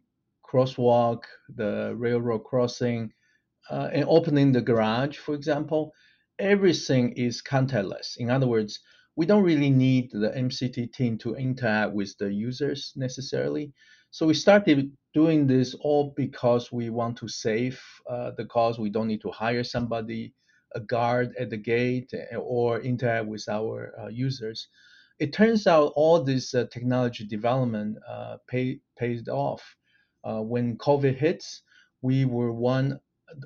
crosswalk, 0.49 1.23
the 1.55 1.93
railroad 1.95 2.43
crossing, 2.43 3.11
uh, 3.69 3.89
and 3.93 4.05
opening 4.07 4.51
the 4.51 4.61
garage, 4.61 5.17
for 5.17 5.35
example. 5.35 5.93
Everything 6.39 7.11
is 7.13 7.41
contactless. 7.41 8.17
In 8.17 8.29
other 8.29 8.47
words, 8.47 8.79
we 9.15 9.25
don't 9.25 9.43
really 9.43 9.71
need 9.71 10.11
the 10.11 10.29
MCity 10.29 10.93
team 10.93 11.17
to 11.17 11.35
interact 11.35 11.93
with 11.93 12.15
the 12.19 12.31
users 12.31 12.93
necessarily. 12.95 13.73
So 14.11 14.27
we 14.27 14.35
started 14.35 14.91
doing 15.13 15.47
this 15.47 15.75
all 15.81 16.13
because 16.15 16.71
we 16.71 16.89
want 16.91 17.17
to 17.17 17.27
save 17.27 17.81
uh, 18.09 18.31
the 18.37 18.45
cost. 18.45 18.79
We 18.79 18.91
don't 18.91 19.07
need 19.07 19.21
to 19.21 19.31
hire 19.31 19.63
somebody, 19.63 20.33
a 20.75 20.79
guard 20.79 21.35
at 21.39 21.49
the 21.49 21.57
gate, 21.57 22.13
or 22.37 22.79
interact 22.79 23.27
with 23.27 23.49
our 23.49 23.91
uh, 23.99 24.07
users. 24.07 24.67
It 25.19 25.33
turns 25.33 25.67
out 25.67 25.93
all 25.95 26.23
this 26.23 26.53
uh, 26.53 26.65
technology 26.71 27.25
development 27.25 27.97
uh, 28.07 28.37
pay, 28.47 28.79
paid 28.97 29.29
off. 29.29 29.75
Uh, 30.23 30.41
when 30.41 30.77
COVID 30.77 31.15
hits, 31.15 31.63
we 32.01 32.25
were 32.25 32.51
one 32.51 32.99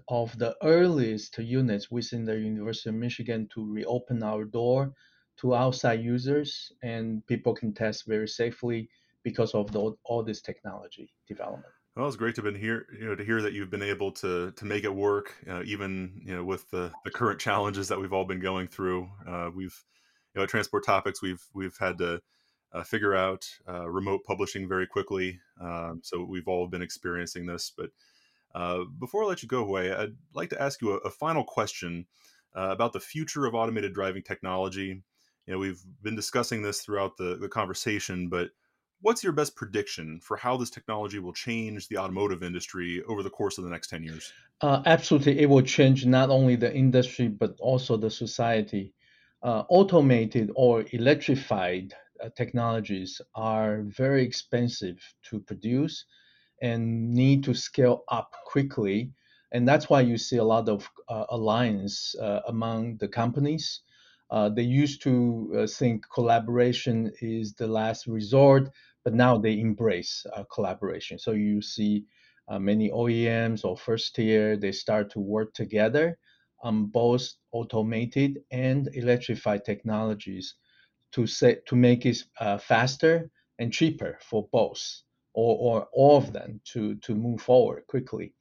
of 0.08 0.38
the 0.38 0.56
earliest 0.63 1.38
units 1.38 1.90
within 1.90 2.25
the 2.25 2.38
University 2.38 2.90
of 2.90 2.96
Michigan 2.96 3.48
to 3.54 3.66
reopen 3.66 4.22
our 4.24 4.46
door 4.46 4.94
to 5.38 5.56
outside 5.56 6.01
users, 6.01 6.72
and 6.84 7.25
people 7.28 7.54
can 7.54 7.74
test 7.74 8.06
very 8.06 8.28
safely 8.28 8.90
because 9.24 9.54
of 9.54 9.72
the, 9.72 9.94
all 10.04 10.24
this 10.24 10.42
technology 10.42 11.13
development. 11.28 11.74
Well, 11.96 12.08
it's 12.08 12.16
great 12.16 12.36
to 12.36 12.42
been 12.42 12.56
here, 12.56 12.86
you 12.98 13.06
know, 13.06 13.16
to 13.16 13.24
hear 13.24 13.42
that 13.42 13.51
you've 13.54 13.70
been 13.70 13.82
able 13.82 14.13
to 14.13 14.51
to 14.51 14.66
make 14.66 14.86
it 14.86 14.94
work, 14.94 15.36
uh, 15.50 15.62
even 15.66 16.22
you 16.24 16.34
know 16.34 16.44
with 16.44 16.70
the 16.70 16.92
the 17.04 17.12
current 17.12 17.40
challenges 17.40 17.90
that 17.90 18.00
we've 18.00 18.13
all 18.13 18.24
been 18.24 18.40
going 18.40 18.68
through. 18.68 19.10
Uh, 19.28 19.50
we've, 19.54 19.78
know, 20.39 20.43
at 20.43 20.50
Transport 20.50 20.85
Topics, 20.85 21.21
we've 21.21 21.43
we've 21.53 21.77
had 21.77 21.97
to 22.00 22.21
uh, 22.73 22.83
figure 22.83 23.15
out 23.15 23.47
uh, 23.67 23.89
remote 23.89 24.21
publishing 24.25 24.67
very 24.67 24.88
quickly. 24.88 25.39
Um, 25.59 26.00
so 26.03 26.23
we've 26.23 26.47
all 26.47 26.67
been 26.67 26.81
experiencing 26.81 27.45
this. 27.45 27.71
But 27.75 27.89
uh, 28.55 28.85
before 29.00 29.23
I 29.23 29.27
let 29.27 29.43
you 29.43 29.50
go, 29.50 29.65
Huei, 29.65 29.97
I'd 29.97 30.15
like 30.33 30.50
to 30.50 30.61
ask 30.61 30.81
you 30.81 30.93
a, 30.93 30.97
a 30.97 31.09
final 31.09 31.43
question 31.43 32.05
uh, 32.55 32.69
about 32.69 32.93
the 32.93 33.00
future 33.00 33.45
of 33.45 33.55
automated 33.55 33.93
driving 33.93 34.23
technology. 34.23 35.03
You 35.47 35.53
know, 35.53 35.59
we've 35.59 35.81
been 36.01 36.15
discussing 36.15 36.61
this 36.61 36.81
throughout 36.81 37.17
the 37.17 37.38
the 37.38 37.50
conversation, 37.50 38.29
but 38.29 38.51
what's 39.01 39.23
your 39.23 39.33
best 39.33 39.55
prediction 39.55 40.19
for 40.21 40.38
how 40.38 40.57
this 40.57 40.69
technology 40.69 41.19
will 41.19 41.33
change 41.33 41.88
the 41.88 41.97
automotive 41.97 42.43
industry 42.43 43.03
over 43.07 43.23
the 43.23 43.29
course 43.29 43.57
of 43.57 43.63
the 43.63 43.69
next 43.69 43.89
10 43.89 44.03
years? 44.03 44.31
Uh, 44.61 44.81
absolutely. 44.85 45.39
It 45.39 45.50
will 45.50 45.63
change 45.63 46.05
not 46.05 46.29
only 46.29 46.55
the 46.55 46.73
industry, 46.73 47.27
but 47.27 47.55
also 47.59 47.97
the 47.97 48.11
society. 48.11 48.93
Uh, 49.43 49.63
automated 49.69 50.51
or 50.55 50.86
electrified 50.91 51.93
uh, 52.24 52.29
technologies 52.38 53.21
are 53.36 53.81
very 53.83 54.24
expensive 54.24 54.98
to 55.24 55.39
produce 55.39 56.05
and 56.61 57.13
need 57.13 57.44
to 57.44 57.53
scale 57.53 58.03
up 58.09 58.33
quickly. 58.46 59.11
And 59.51 59.68
that's 59.68 59.89
why 59.89 60.01
you 60.01 60.18
see 60.18 60.37
a 60.37 60.44
lot 60.44 60.70
of 60.70 60.89
uh, 61.09 61.25
alliance 61.29 62.16
uh, 62.22 62.42
among 62.48 62.98
the 62.98 63.07
companies. 63.07 63.81
Uh, 64.29 64.50
they 64.50 64.61
used 64.63 65.01
to 65.03 65.68
think 65.68 66.05
collaboration 66.13 67.11
is 67.22 67.53
the 67.55 67.68
last 67.68 68.07
resort 68.07 68.70
but 69.03 69.13
now 69.16 69.37
they 69.37 69.59
embrace 69.59 70.25
uh, 70.35 70.44
collaboration. 70.53 71.18
So 71.18 71.31
you 71.31 71.61
see 71.61 72.05
uh, 72.48 72.59
many 72.59 72.92
OEMs 72.92 73.66
or 73.66 73.75
first 73.75 74.16
tier, 74.16 74.55
they 74.57 74.72
start 74.72 75.09
to 75.11 75.20
work 75.20 75.53
together 75.53 76.18
on 76.63 76.85
both 76.85 77.33
automated 77.51 78.43
and 78.51 78.89
electrified 78.93 79.65
technologies 79.65 80.55
to 81.11 81.27
say, 81.27 81.57
to 81.67 81.75
make 81.75 82.05
it 82.05 82.24
uh, 82.39 82.57
faster 82.57 83.29
and 83.59 83.74
cheaper 83.74 84.17
for 84.21 84.47
both 84.51 85.01
or, 85.33 85.57
or 85.59 85.87
all 85.93 86.17
of 86.17 86.33
them 86.33 86.59
to, 86.65 86.95
to 86.95 87.15
move 87.15 87.41
forward 87.41 87.85
quickly. 87.87 88.33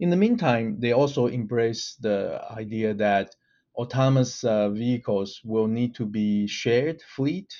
In 0.00 0.10
the 0.10 0.16
meantime, 0.16 0.78
they 0.78 0.92
also 0.92 1.26
embrace 1.26 1.96
the 2.00 2.40
idea 2.50 2.94
that 2.94 3.34
autonomous 3.76 4.44
uh, 4.44 4.68
vehicles 4.70 5.40
will 5.44 5.66
need 5.66 5.94
to 5.94 6.06
be 6.06 6.46
shared 6.46 7.02
fleet 7.02 7.54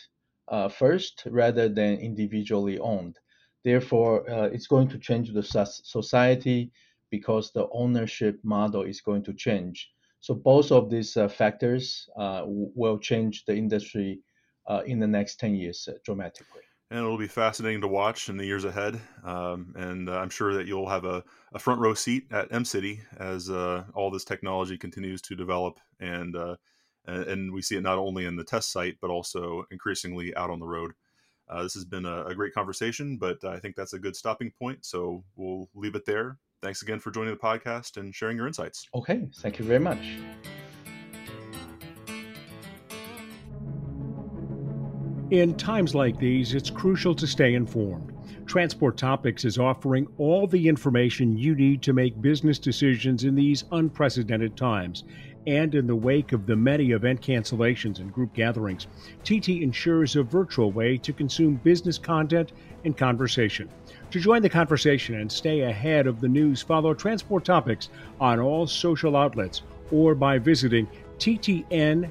uh, 0.49 0.69
first 0.69 1.23
rather 1.27 1.69
than 1.69 1.99
individually 1.99 2.79
owned. 2.79 3.19
Therefore, 3.65 4.29
uh, 4.31 4.45
it's 4.45 4.67
going 4.67 4.89
to 4.89 4.99
change 4.99 5.33
the 5.33 5.43
society 5.43 6.71
because 7.11 7.53
the 7.53 7.69
ownership 7.73 8.39
model 8.45 8.83
is 8.83 9.01
going 9.01 9.23
to 9.25 9.35
change. 9.35 9.91
So 10.27 10.35
both 10.35 10.73
of 10.73 10.91
these 10.91 11.17
uh, 11.17 11.29
factors 11.29 12.11
uh, 12.19 12.43
will 12.47 12.99
change 12.99 13.45
the 13.45 13.55
industry 13.55 14.23
uh, 14.67 14.83
in 14.85 14.99
the 14.99 15.07
next 15.07 15.39
10 15.39 15.55
years 15.55 15.89
uh, 15.89 15.99
dramatically. 16.05 16.63
And 16.91 16.99
it'll 16.99 17.17
be 17.17 17.29
fascinating 17.29 17.81
to 17.83 17.87
watch 17.87 18.29
in 18.29 18.37
the 18.37 18.45
years 18.45 18.65
ahead. 18.65 19.01
Um, 19.23 19.73
and 19.77 20.11
I'm 20.11 20.29
sure 20.29 20.53
that 20.55 20.67
you'll 20.67 20.89
have 20.89 21.05
a, 21.05 21.23
a, 21.55 21.61
front 21.61 21.81
row 21.81 21.95
seat 21.95 22.25
at 22.33 22.51
MCity 22.51 23.03
as 23.21 23.49
all 23.95 24.11
this 24.11 24.25
technology 24.25 24.77
continues 24.77 25.23
to 25.23 25.37
develop 25.37 25.79
and 26.01 26.35
and 27.07 27.53
we 27.53 27.63
see 27.63 27.77
it 27.77 27.83
not 27.83 27.99
only 27.99 28.25
in 28.25 28.35
the 28.35 28.43
test 28.43 28.73
site 28.73 28.97
but 29.01 29.11
also 29.11 29.65
increasingly 29.71 30.35
out 30.35 30.51
on 30.51 30.59
the 30.59 30.67
road. 30.67 30.91
Uh, 31.49 31.63
this 31.63 31.75
has 31.75 31.85
been 31.85 32.05
a, 32.05 32.25
a, 32.25 32.35
great 32.35 32.53
conversation, 32.53 33.17
but 33.17 33.45
I 33.45 33.61
think 33.61 33.77
that's 33.77 33.93
a 33.93 34.01
good 34.01 34.17
stopping 34.17 34.51
point. 34.59 34.85
So 34.85 35.23
we'll 35.37 35.69
leave 35.73 35.95
it 35.95 36.05
there. 36.05 36.39
Thanks 36.67 36.83
again 36.83 36.99
for 36.99 37.13
joining 37.13 37.33
the 37.33 37.39
podcast 37.39 37.97
and 37.97 38.13
sharing 38.13 38.37
your 38.37 38.49
insights. 38.49 38.89
Okay, 38.93 39.29
thank 39.37 39.61
you 39.61 39.65
very 39.65 39.79
much. 39.79 40.01
In 45.31 45.55
times 45.55 45.95
like 45.95 46.19
these, 46.19 46.55
it's 46.55 46.69
crucial 46.69 47.15
to 47.15 47.25
stay 47.25 47.55
informed. 47.55 48.13
Transport 48.47 48.97
Topics 48.97 49.45
is 49.45 49.59
offering 49.59 50.09
all 50.19 50.49
the 50.49 50.67
information 50.67 51.39
you 51.39 51.55
need 51.55 51.83
to 51.83 51.93
make 51.93 52.21
business 52.21 52.59
decisions 52.59 53.23
in 53.23 53.37
these 53.37 53.63
unprecedented 53.71 54.57
times. 54.57 55.05
And 55.47 55.73
in 55.77 55.87
the 55.87 55.95
wake 55.95 56.33
of 56.33 56.47
the 56.47 56.57
many 56.57 56.91
event 56.91 57.21
cancellations 57.21 58.01
and 58.01 58.13
group 58.13 58.35
gatherings, 58.35 58.89
TT 59.23 59.63
ensures 59.63 60.17
a 60.17 60.25
virtual 60.25 60.73
way 60.73 60.97
to 60.99 61.13
consume 61.13 61.61
business 61.63 61.97
content 61.97 62.51
and 62.85 62.97
conversation. 62.97 63.69
To 64.13 64.21
join 64.21 64.41
the 64.41 64.49
conversation 64.49 65.17
and 65.17 65.31
stay 65.31 65.63
ahead 65.63 66.07
of 66.07 66.21
the 66.21 66.29
news, 66.29 66.63
follow 66.63 66.95
Transport 66.95 67.45
Topics 67.45 67.89
on 68.21 68.39
all 68.39 68.67
social 68.67 69.17
outlets 69.17 69.63
or 69.91 70.15
by 70.15 70.39
visiting 70.39 70.89
ttn.ws 71.19 72.11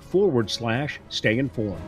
forward 0.00 0.50
slash 0.50 1.00
stay 1.08 1.38
informed. 1.38 1.80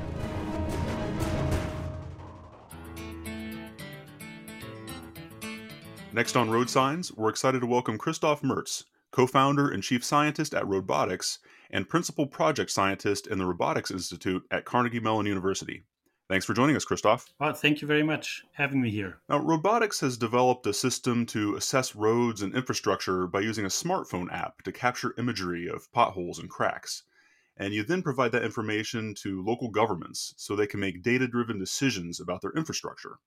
Next 6.12 6.36
on 6.36 6.50
Road 6.50 6.68
Signs, 6.68 7.10
we're 7.12 7.30
excited 7.30 7.60
to 7.60 7.66
welcome 7.66 7.98
Christoph 7.98 8.42
Mertz, 8.42 8.84
co 9.10 9.26
founder 9.26 9.70
and 9.70 9.82
chief 9.82 10.04
scientist 10.04 10.54
at 10.54 10.64
RoadBotics 10.64 11.38
and 11.70 11.88
principal 11.88 12.26
project 12.26 12.70
scientist 12.70 13.26
in 13.26 13.38
the 13.38 13.46
Robotics 13.46 13.90
Institute 13.90 14.44
at 14.50 14.66
Carnegie 14.66 15.00
Mellon 15.00 15.26
University. 15.26 15.84
Thanks 16.28 16.46
for 16.46 16.54
joining 16.54 16.76
us, 16.76 16.84
Christoph. 16.84 17.26
Well, 17.38 17.52
thank 17.52 17.82
you 17.82 17.88
very 17.88 18.02
much 18.02 18.42
having 18.52 18.80
me 18.80 18.90
here. 18.90 19.18
Now, 19.28 19.38
RoadBotics 19.40 20.00
has 20.00 20.16
developed 20.16 20.66
a 20.66 20.72
system 20.72 21.26
to 21.26 21.56
assess 21.56 21.94
roads 21.94 22.42
and 22.42 22.54
infrastructure 22.54 23.26
by 23.26 23.40
using 23.40 23.64
a 23.66 23.68
smartphone 23.68 24.32
app 24.32 24.62
to 24.62 24.72
capture 24.72 25.14
imagery 25.18 25.68
of 25.68 25.92
potholes 25.92 26.38
and 26.38 26.48
cracks. 26.48 27.02
And 27.58 27.74
you 27.74 27.82
then 27.82 28.02
provide 28.02 28.32
that 28.32 28.44
information 28.44 29.14
to 29.22 29.44
local 29.44 29.68
governments 29.68 30.32
so 30.38 30.56
they 30.56 30.66
can 30.66 30.80
make 30.80 31.02
data 31.02 31.28
driven 31.28 31.58
decisions 31.58 32.18
about 32.18 32.40
their 32.40 32.52
infrastructure. 32.56 33.18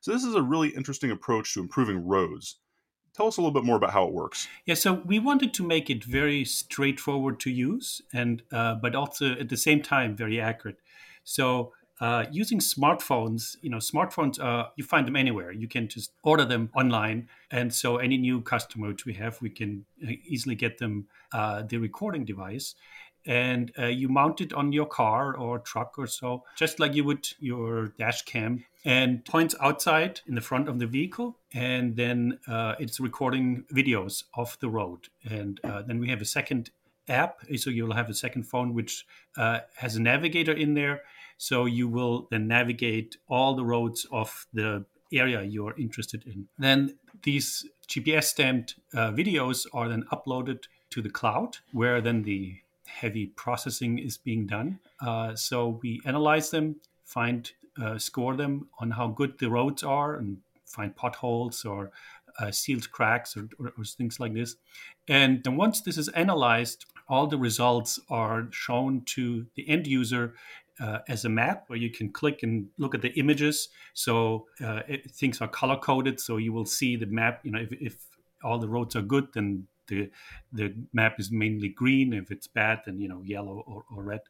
So 0.00 0.12
this 0.12 0.22
is 0.22 0.34
a 0.34 0.42
really 0.42 0.68
interesting 0.68 1.10
approach 1.10 1.54
to 1.54 1.60
improving 1.60 2.06
roads. 2.06 2.58
Tell 3.14 3.26
us 3.26 3.36
a 3.36 3.40
little 3.40 3.54
bit 3.54 3.64
more 3.64 3.76
about 3.76 3.92
how 3.92 4.06
it 4.06 4.12
works. 4.12 4.48
Yeah, 4.66 4.74
so 4.74 4.92
we 4.92 5.18
wanted 5.18 5.54
to 5.54 5.66
make 5.66 5.88
it 5.88 6.04
very 6.04 6.44
straightforward 6.44 7.40
to 7.40 7.50
use, 7.50 8.02
and 8.12 8.42
uh, 8.52 8.74
but 8.74 8.94
also 8.94 9.32
at 9.32 9.48
the 9.48 9.56
same 9.56 9.82
time 9.82 10.16
very 10.16 10.40
accurate. 10.40 10.78
So 11.22 11.72
uh, 12.04 12.26
using 12.30 12.58
smartphones, 12.58 13.56
you 13.62 13.70
know, 13.70 13.78
smartphones, 13.78 14.38
uh, 14.38 14.66
you 14.76 14.84
find 14.84 15.06
them 15.06 15.16
anywhere. 15.16 15.52
You 15.52 15.68
can 15.68 15.88
just 15.88 16.12
order 16.22 16.44
them 16.44 16.68
online. 16.76 17.28
And 17.50 17.72
so 17.72 17.96
any 17.96 18.18
new 18.18 18.42
customer 18.42 18.88
which 18.88 19.06
we 19.06 19.14
have, 19.14 19.40
we 19.40 19.48
can 19.48 19.86
uh, 20.06 20.12
easily 20.26 20.54
get 20.54 20.76
them 20.76 21.06
uh, 21.32 21.62
the 21.62 21.78
recording 21.78 22.26
device 22.26 22.74
and 23.26 23.72
uh, 23.78 23.86
you 23.86 24.10
mount 24.10 24.42
it 24.42 24.52
on 24.52 24.70
your 24.70 24.84
car 24.84 25.34
or 25.34 25.58
truck 25.60 25.94
or 25.96 26.06
so, 26.06 26.44
just 26.58 26.78
like 26.78 26.94
you 26.94 27.04
would 27.04 27.26
your 27.40 27.94
dash 27.98 28.20
cam, 28.26 28.62
and 28.84 29.24
points 29.24 29.54
outside 29.62 30.20
in 30.26 30.34
the 30.34 30.42
front 30.42 30.68
of 30.68 30.78
the 30.78 30.86
vehicle, 30.86 31.38
and 31.54 31.96
then 31.96 32.38
it's 32.78 33.00
recording 33.00 33.64
videos 33.72 34.24
of 34.34 34.58
the 34.60 34.68
road. 34.68 35.08
And 35.24 35.58
then 35.86 36.00
we 36.00 36.10
have 36.10 36.20
a 36.20 36.26
second 36.26 36.68
app, 37.08 37.40
so 37.56 37.70
you'll 37.70 37.94
have 37.94 38.08
a 38.08 38.14
second 38.14 38.44
phone 38.44 38.74
which 38.74 39.06
uh, 39.36 39.60
has 39.76 39.96
a 39.96 40.02
navigator 40.02 40.52
in 40.52 40.74
there, 40.74 41.02
so 41.38 41.64
you 41.64 41.88
will 41.88 42.28
then 42.30 42.46
navigate 42.46 43.16
all 43.28 43.54
the 43.54 43.64
roads 43.64 44.06
of 44.10 44.46
the 44.52 44.84
area 45.12 45.42
you're 45.42 45.78
interested 45.78 46.24
in. 46.26 46.48
Then 46.58 46.96
these 47.22 47.66
GPS 47.88 48.24
stamped 48.24 48.76
uh, 48.94 49.10
videos 49.10 49.66
are 49.72 49.88
then 49.88 50.04
uploaded 50.12 50.64
to 50.90 51.02
the 51.02 51.10
cloud, 51.10 51.58
where 51.72 52.00
then 52.00 52.22
the 52.22 52.56
heavy 52.86 53.26
processing 53.26 53.98
is 53.98 54.16
being 54.16 54.46
done. 54.46 54.78
Uh, 55.00 55.34
so 55.34 55.80
we 55.82 56.00
analyze 56.04 56.50
them, 56.50 56.76
find, 57.04 57.52
uh, 57.82 57.98
score 57.98 58.36
them 58.36 58.68
on 58.78 58.92
how 58.92 59.08
good 59.08 59.38
the 59.38 59.50
roads 59.50 59.82
are, 59.82 60.16
and 60.16 60.38
find 60.64 60.94
potholes 60.96 61.64
or 61.64 61.90
uh, 62.38 62.50
sealed 62.50 62.90
cracks 62.90 63.36
or, 63.36 63.48
or, 63.58 63.72
or, 63.78 63.84
things 63.84 64.18
like 64.18 64.34
this. 64.34 64.56
And 65.06 65.42
then 65.44 65.56
once 65.56 65.80
this 65.80 65.96
is 65.98 66.08
analyzed, 66.08 66.84
all 67.08 67.26
the 67.26 67.38
results 67.38 68.00
are 68.08 68.48
shown 68.50 69.02
to 69.06 69.46
the 69.54 69.68
end 69.68 69.86
user 69.86 70.34
uh, 70.80 70.98
as 71.08 71.24
a 71.24 71.28
map 71.28 71.64
where 71.68 71.78
you 71.78 71.90
can 71.90 72.10
click 72.10 72.42
and 72.42 72.68
look 72.78 72.94
at 72.94 73.02
the 73.02 73.12
images. 73.18 73.68
So 73.92 74.46
uh, 74.60 74.80
it, 74.88 75.10
things 75.10 75.40
are 75.40 75.48
color 75.48 75.76
coded, 75.76 76.20
so 76.20 76.36
you 76.36 76.52
will 76.52 76.66
see 76.66 76.96
the 76.96 77.06
map. 77.06 77.40
You 77.44 77.52
know, 77.52 77.60
if, 77.60 77.72
if 77.72 77.96
all 78.42 78.58
the 78.58 78.68
roads 78.68 78.96
are 78.96 79.02
good, 79.02 79.28
then 79.34 79.66
the 79.86 80.10
the 80.52 80.74
map 80.92 81.20
is 81.20 81.30
mainly 81.30 81.68
green. 81.68 82.12
If 82.12 82.30
it's 82.30 82.46
bad, 82.46 82.80
then 82.84 83.00
you 83.00 83.08
know 83.08 83.22
yellow 83.22 83.62
or, 83.66 83.84
or 83.94 84.02
red. 84.02 84.20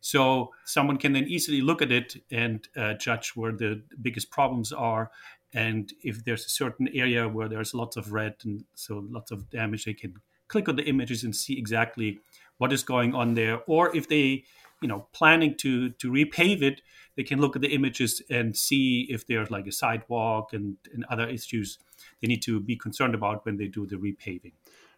So 0.00 0.52
someone 0.64 0.96
can 0.98 1.12
then 1.12 1.24
easily 1.24 1.60
look 1.60 1.82
at 1.82 1.92
it 1.92 2.16
and 2.30 2.66
uh, 2.76 2.94
judge 2.94 3.30
where 3.34 3.52
the 3.52 3.82
biggest 4.00 4.30
problems 4.30 4.72
are, 4.72 5.10
and 5.54 5.92
if 6.02 6.24
there's 6.24 6.46
a 6.46 6.50
certain 6.50 6.88
area 6.94 7.28
where 7.28 7.48
there's 7.48 7.74
lots 7.74 7.96
of 7.96 8.12
red 8.12 8.34
and 8.44 8.64
so 8.74 9.04
lots 9.10 9.30
of 9.30 9.50
damage, 9.50 9.84
they 9.84 9.94
can 9.94 10.14
click 10.48 10.68
on 10.68 10.76
the 10.76 10.84
images 10.84 11.24
and 11.24 11.34
see 11.34 11.58
exactly 11.58 12.18
what 12.58 12.72
is 12.72 12.82
going 12.82 13.14
on 13.14 13.34
there. 13.34 13.60
Or 13.66 13.94
if 13.94 14.08
they, 14.08 14.44
you 14.82 14.88
know, 14.88 15.06
planning 15.12 15.54
to 15.58 15.90
to 15.90 16.10
repave 16.10 16.62
it, 16.62 16.82
they 17.16 17.22
can 17.22 17.40
look 17.40 17.56
at 17.56 17.62
the 17.62 17.74
images 17.74 18.22
and 18.30 18.56
see 18.56 19.06
if 19.08 19.26
there's 19.26 19.50
like 19.50 19.66
a 19.66 19.72
sidewalk 19.72 20.52
and, 20.52 20.76
and 20.92 21.04
other 21.10 21.28
issues 21.28 21.78
they 22.20 22.28
need 22.28 22.42
to 22.42 22.60
be 22.60 22.76
concerned 22.76 23.14
about 23.14 23.44
when 23.44 23.56
they 23.56 23.66
do 23.66 23.86
the 23.86 23.96
repaving. 23.96 24.52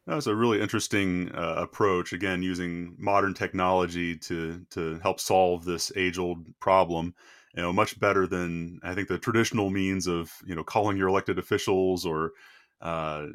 That's 0.06 0.26
a 0.26 0.34
really 0.34 0.60
interesting 0.60 1.30
uh, 1.32 1.56
approach. 1.58 2.12
Again, 2.12 2.42
using 2.42 2.96
modern 2.98 3.34
technology 3.34 4.16
to 4.16 4.64
to 4.70 4.98
help 5.00 5.20
solve 5.20 5.64
this 5.64 5.92
age 5.96 6.18
old 6.18 6.46
problem. 6.60 7.14
You 7.54 7.62
know, 7.62 7.72
much 7.72 7.98
better 7.98 8.26
than 8.26 8.80
I 8.82 8.94
think 8.94 9.08
the 9.08 9.18
traditional 9.18 9.70
means 9.70 10.06
of 10.06 10.32
you 10.46 10.54
know 10.54 10.64
calling 10.64 10.96
your 10.96 11.08
elected 11.08 11.38
officials 11.38 12.06
or 12.06 12.32
uh, 12.80 13.26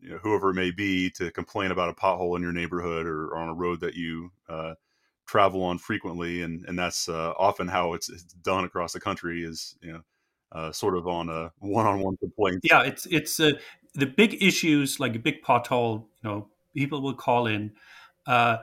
you 0.00 0.10
know, 0.10 0.18
whoever 0.18 0.50
it 0.50 0.54
may 0.54 0.70
be 0.70 1.10
to 1.10 1.30
complain 1.30 1.70
about 1.70 1.90
a 1.90 1.92
pothole 1.92 2.36
in 2.36 2.42
your 2.42 2.52
neighborhood 2.52 3.06
or, 3.06 3.26
or 3.28 3.36
on 3.36 3.48
a 3.48 3.54
road 3.54 3.80
that 3.80 3.94
you 3.94 4.30
uh, 4.48 4.74
travel 5.26 5.62
on 5.62 5.78
frequently, 5.78 6.42
and 6.42 6.64
and 6.66 6.78
that's 6.78 7.08
uh, 7.08 7.32
often 7.38 7.68
how 7.68 7.94
it's, 7.94 8.08
it's, 8.08 8.22
done 8.22 8.64
across 8.64 8.92
the 8.92 9.00
country. 9.00 9.44
Is 9.44 9.76
you 9.82 9.92
know. 9.92 10.02
Uh, 10.52 10.70
sort 10.70 10.96
of 10.96 11.08
on 11.08 11.28
a 11.28 11.52
one-on-one 11.58 12.16
complaint. 12.18 12.60
Yeah, 12.62 12.82
it's 12.82 13.04
it's 13.06 13.40
uh, 13.40 13.50
the 13.94 14.06
big 14.06 14.40
issues 14.40 15.00
like 15.00 15.16
a 15.16 15.18
big 15.18 15.42
pothole, 15.42 16.04
you 16.22 16.30
know, 16.30 16.48
people 16.72 17.02
will 17.02 17.14
call 17.14 17.48
in, 17.48 17.72
uh, 18.26 18.58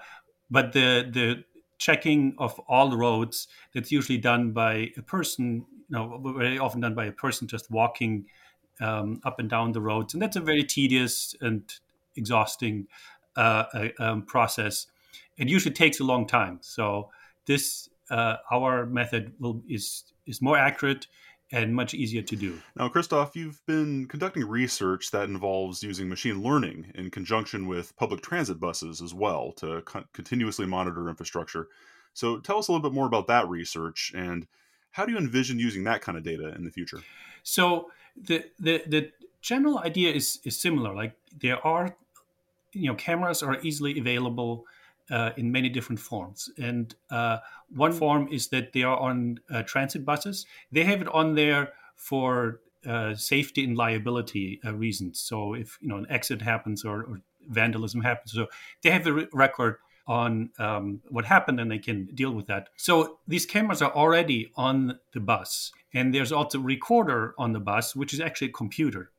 but 0.50 0.72
the 0.72 1.10
the 1.12 1.44
checking 1.78 2.36
of 2.38 2.58
all 2.70 2.90
the 2.90 2.96
roads 2.96 3.48
that's 3.74 3.92
usually 3.92 4.18
done 4.18 4.52
by 4.52 4.92
a 4.96 5.02
person, 5.02 5.66
you 5.90 5.98
know, 5.98 6.34
very 6.38 6.58
often 6.58 6.80
done 6.80 6.96
by 6.96 7.06
a 7.06 7.12
person 7.12 7.48
just 7.48 7.70
walking 7.70 8.26
um, 8.80 9.20
up 9.26 9.40
and 9.40 9.50
down 9.50 9.74
the 9.74 9.82
roads, 9.82 10.14
and 10.14 10.22
that's 10.22 10.38
a 10.38 10.42
very 10.42 10.64
tedious 10.64 11.36
and 11.42 11.74
exhausting 12.16 12.88
uh, 13.36 13.66
um, 14.00 14.22
process. 14.22 14.88
It 15.38 15.50
usually 15.50 15.74
takes 15.74 16.00
a 16.00 16.04
long 16.04 16.28
time. 16.28 16.60
So 16.62 17.10
this 17.46 17.90
uh, 18.10 18.38
our 18.52 18.86
method 18.86 19.34
will 19.40 19.62
is 19.68 20.04
is 20.26 20.42
more 20.42 20.58
accurate 20.58 21.08
and 21.52 21.76
much 21.76 21.94
easier 21.94 22.22
to 22.24 22.36
do. 22.36 22.60
Now, 22.76 22.90
Christoph, 22.90 23.36
you've 23.36 23.64
been 23.68 24.08
conducting 24.08 24.48
research 24.48 25.12
that 25.12 25.30
involves 25.30 25.84
using 25.84 26.10
machine 26.10 26.42
learning 26.42 26.92
in 26.96 27.12
conjunction 27.12 27.68
with 27.68 27.96
public 27.96 28.22
transit 28.22 28.60
buses 28.60 29.02
as 29.02 29.14
well 29.14 29.52
to 29.58 29.82
co- 29.82 30.06
continuously 30.14 30.66
monitor 30.66 31.10
infrastructure. 31.10 31.68
So, 32.14 32.40
tell 32.40 32.58
us 32.58 32.68
a 32.68 32.72
little 32.72 32.90
bit 32.90 32.96
more 32.96 33.06
about 33.06 33.28
that 33.28 33.48
research 33.48 34.12
and 34.16 34.48
how 34.92 35.06
do 35.06 35.12
you 35.12 35.18
envision 35.18 35.60
using 35.60 35.84
that 35.84 36.02
kind 36.02 36.18
of 36.18 36.24
data 36.24 36.54
in 36.56 36.64
the 36.66 36.72
future? 36.72 37.02
So, 37.44 37.92
the 38.16 38.46
the, 38.60 38.84
the 38.88 39.12
general 39.42 39.80
idea 39.80 40.12
is 40.12 40.40
is 40.44 40.60
similar. 40.60 40.96
Like 40.96 41.16
there 41.40 41.66
are, 41.66 41.96
you 42.72 42.88
know, 42.88 42.96
cameras 42.96 43.44
are 43.44 43.60
easily 43.62 44.00
available 44.00 44.66
uh, 45.10 45.32
in 45.38 45.52
many 45.52 45.70
different 45.70 46.00
forms. 46.00 46.50
And 46.58 46.94
uh, 47.10 47.38
one 47.70 47.92
form 47.92 48.28
is 48.32 48.48
that 48.50 48.74
they 48.74 48.84
are 48.84 48.98
on 48.98 49.40
uh, 49.50 49.64
transit 49.64 50.06
buses. 50.06 50.46
They 50.72 50.84
have 50.84 51.02
it 51.02 51.08
on 51.10 51.36
there 51.36 51.74
for 51.96 52.62
uh, 52.86 53.16
safety 53.16 53.64
and 53.64 53.78
liability 53.78 54.60
uh, 54.66 54.74
reasons. 54.74 55.20
So 55.20 55.54
if 55.54 55.78
you 55.82 55.88
know 55.88 55.98
an 55.98 56.08
accident 56.10 56.42
happens 56.42 56.84
or, 56.84 57.04
or 57.04 57.22
vandalism 57.50 58.02
happens, 58.02 58.34
so 58.34 58.48
they 58.82 58.92
have 58.92 59.08
a 59.08 59.14
re- 59.14 59.28
record 59.34 59.78
on 60.06 60.50
um, 60.60 61.00
what 61.08 61.24
happened 61.24 61.62
and 61.62 61.72
they 61.72 61.80
can 61.80 62.06
deal 62.14 62.32
with 62.32 62.48
that. 62.48 62.68
So 62.76 63.20
these 63.26 63.46
cameras 63.46 63.82
are 63.82 63.94
already 63.94 64.52
on 64.58 65.00
the 65.14 65.22
bus, 65.22 65.72
and 65.94 66.14
there's 66.14 66.32
also 66.32 66.60
a 66.60 66.62
recorder 66.62 67.34
on 67.38 67.54
the 67.54 67.60
bus, 67.60 67.96
which 67.96 68.14
is 68.14 68.20
actually 68.20 68.50
a 68.50 68.52
computer. 68.54 69.12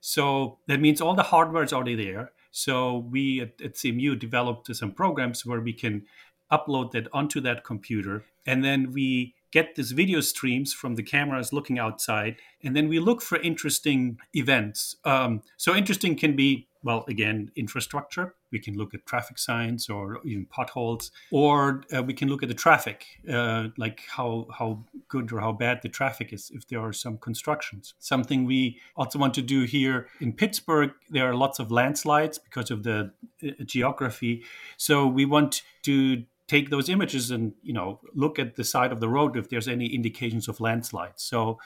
So 0.00 0.58
that 0.66 0.80
means 0.80 1.00
all 1.00 1.14
the 1.14 1.22
hardware 1.22 1.62
is 1.62 1.72
already 1.72 1.94
there 1.94 2.32
so 2.52 2.98
we 3.10 3.40
at, 3.40 3.60
at 3.60 3.74
CMU 3.74 4.18
developed 4.18 4.74
some 4.74 4.92
programs 4.92 5.44
where 5.44 5.60
we 5.60 5.72
can 5.72 6.04
upload 6.52 6.92
that 6.92 7.08
onto 7.12 7.40
that 7.40 7.64
computer, 7.64 8.24
and 8.46 8.62
then 8.64 8.92
we 8.92 9.34
get 9.50 9.74
these 9.74 9.92
video 9.92 10.20
streams 10.20 10.72
from 10.72 10.94
the 10.94 11.02
cameras 11.02 11.52
looking 11.52 11.78
outside, 11.78 12.36
and 12.62 12.76
then 12.76 12.88
we 12.88 12.98
look 13.00 13.20
for 13.20 13.38
interesting 13.40 14.18
events. 14.34 14.96
Um, 15.04 15.42
so 15.56 15.74
interesting 15.74 16.14
can 16.16 16.36
be 16.36 16.68
well, 16.82 17.04
again, 17.08 17.50
infrastructure. 17.56 18.34
We 18.52 18.58
can 18.58 18.76
look 18.76 18.94
at 18.94 19.06
traffic 19.06 19.38
signs 19.38 19.88
or 19.88 20.20
even 20.24 20.46
potholes, 20.46 21.10
or 21.30 21.82
uh, 21.94 22.02
we 22.02 22.14
can 22.14 22.28
look 22.28 22.42
at 22.42 22.48
the 22.48 22.54
traffic, 22.54 23.06
uh, 23.28 23.68
like 23.76 24.02
how 24.08 24.46
how 24.56 24.84
good 25.08 25.32
or 25.32 25.40
how 25.40 25.52
bad 25.52 25.80
the 25.82 25.88
traffic 25.88 26.32
is 26.32 26.50
if 26.54 26.68
there 26.68 26.80
are 26.80 26.92
some 26.92 27.18
constructions. 27.18 27.94
Something 27.98 28.44
we 28.44 28.78
also 28.96 29.18
want 29.18 29.34
to 29.34 29.42
do 29.42 29.62
here 29.64 30.08
in 30.20 30.32
Pittsburgh. 30.32 30.92
There 31.10 31.28
are 31.28 31.34
lots 31.34 31.58
of 31.58 31.70
landslides 31.70 32.38
because 32.38 32.70
of 32.70 32.82
the 32.82 33.12
uh, 33.42 33.50
geography, 33.64 34.44
so 34.76 35.06
we 35.06 35.24
want 35.24 35.62
to 35.82 36.24
take 36.48 36.70
those 36.70 36.88
images 36.88 37.30
and 37.30 37.54
you 37.62 37.72
know 37.72 38.00
look 38.14 38.38
at 38.38 38.56
the 38.56 38.64
side 38.64 38.92
of 38.92 39.00
the 39.00 39.08
road 39.08 39.36
if 39.36 39.48
there's 39.48 39.68
any 39.68 39.86
indications 39.86 40.48
of 40.48 40.60
landslides. 40.60 41.22
So. 41.22 41.58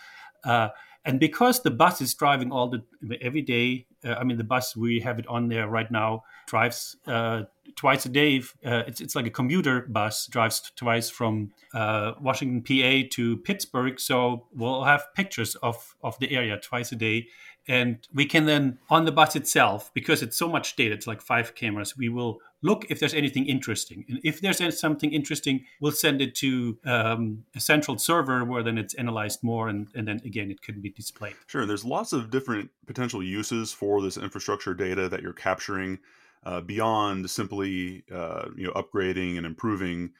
Uh, 0.45 0.69
and 1.07 1.21
because 1.21 1.63
the 1.63 1.71
bus 1.71 2.01
is 2.01 2.13
driving 2.15 2.51
all 2.51 2.69
the 2.69 2.83
every 3.23 3.41
day, 3.41 3.87
I 4.15 4.25
mean, 4.25 4.37
the 4.37 4.45
bus 4.45 4.77
we 4.77 5.01
have 5.01 5.19
it 5.19 5.27
on 5.27 5.49
there 5.49 5.69
right 5.69 5.91
now 5.91 6.25
drives 6.47 6.97
uh, 7.07 7.43
twice 7.75 8.07
a 8.07 8.09
day. 8.09 8.43
Uh, 8.65 8.83
it's 8.87 9.01
it's 9.01 9.15
like 9.15 9.27
a 9.27 9.31
commuter 9.31 9.87
bus 9.89 10.27
drives 10.27 10.73
twice 10.77 11.11
from 11.11 11.53
uh, 11.75 12.13
Washington, 12.21 12.63
PA 12.63 13.09
to 13.13 13.37
Pittsburgh. 13.39 13.99
So 13.99 14.47
we'll 14.55 14.85
have 14.85 15.03
pictures 15.15 15.55
of 15.57 15.97
of 16.03 16.19
the 16.19 16.31
area 16.31 16.59
twice 16.59 16.93
a 16.93 16.97
day, 16.97 17.29
and 17.69 18.07
we 18.15 18.27
can 18.27 18.47
then 18.47 18.79
on 18.89 19.05
the 19.05 19.13
bus 19.13 19.35
itself 19.35 19.91
because 19.93 20.23
it's 20.23 20.37
so 20.37 20.49
much 20.49 20.77
data. 20.77 20.95
It's 20.95 21.07
like 21.07 21.21
five 21.21 21.55
cameras. 21.55 21.97
We 21.97 22.09
will 22.09 22.41
look 22.63 22.87
if 22.91 23.01
there's 23.01 23.15
anything 23.15 23.47
interesting. 23.47 24.05
And 24.09 24.21
if 24.23 24.41
there's 24.41 24.79
something 24.79 25.13
interesting, 25.13 25.65
we'll 25.81 25.93
send 25.93 26.21
it 26.21 26.35
to 26.37 26.79
um, 26.85 27.45
a 27.55 27.61
central 27.61 27.99
server 27.99 28.45
where 28.45 28.63
then 28.63 28.79
it's 28.79 28.95
analyzed 28.95 29.43
more 29.43 29.69
and, 29.69 29.89
and 29.95 30.07
then 30.07 30.21
again 30.25 30.51
it 30.51 30.63
can 30.63 30.81
be 30.81 30.91
displayed. 30.91 31.35
Sure. 31.47 31.67
There's 31.67 31.85
lots 31.85 32.13
of 32.13 32.31
different 32.31 32.71
potential 32.87 33.23
uses 33.23 33.73
for 33.73 34.01
this 34.01 34.17
infrastructure 34.17 34.75
data 34.75 35.09
that 35.09 35.23
you're 35.23 35.33
capturing 35.33 35.99
uh, 36.45 36.61
beyond 36.61 37.29
simply 37.29 38.05
uh, 38.13 38.49
you 38.57 38.67
know 38.67 38.73
upgrading 38.73 39.37
and 39.37 39.45
improving 39.45 40.11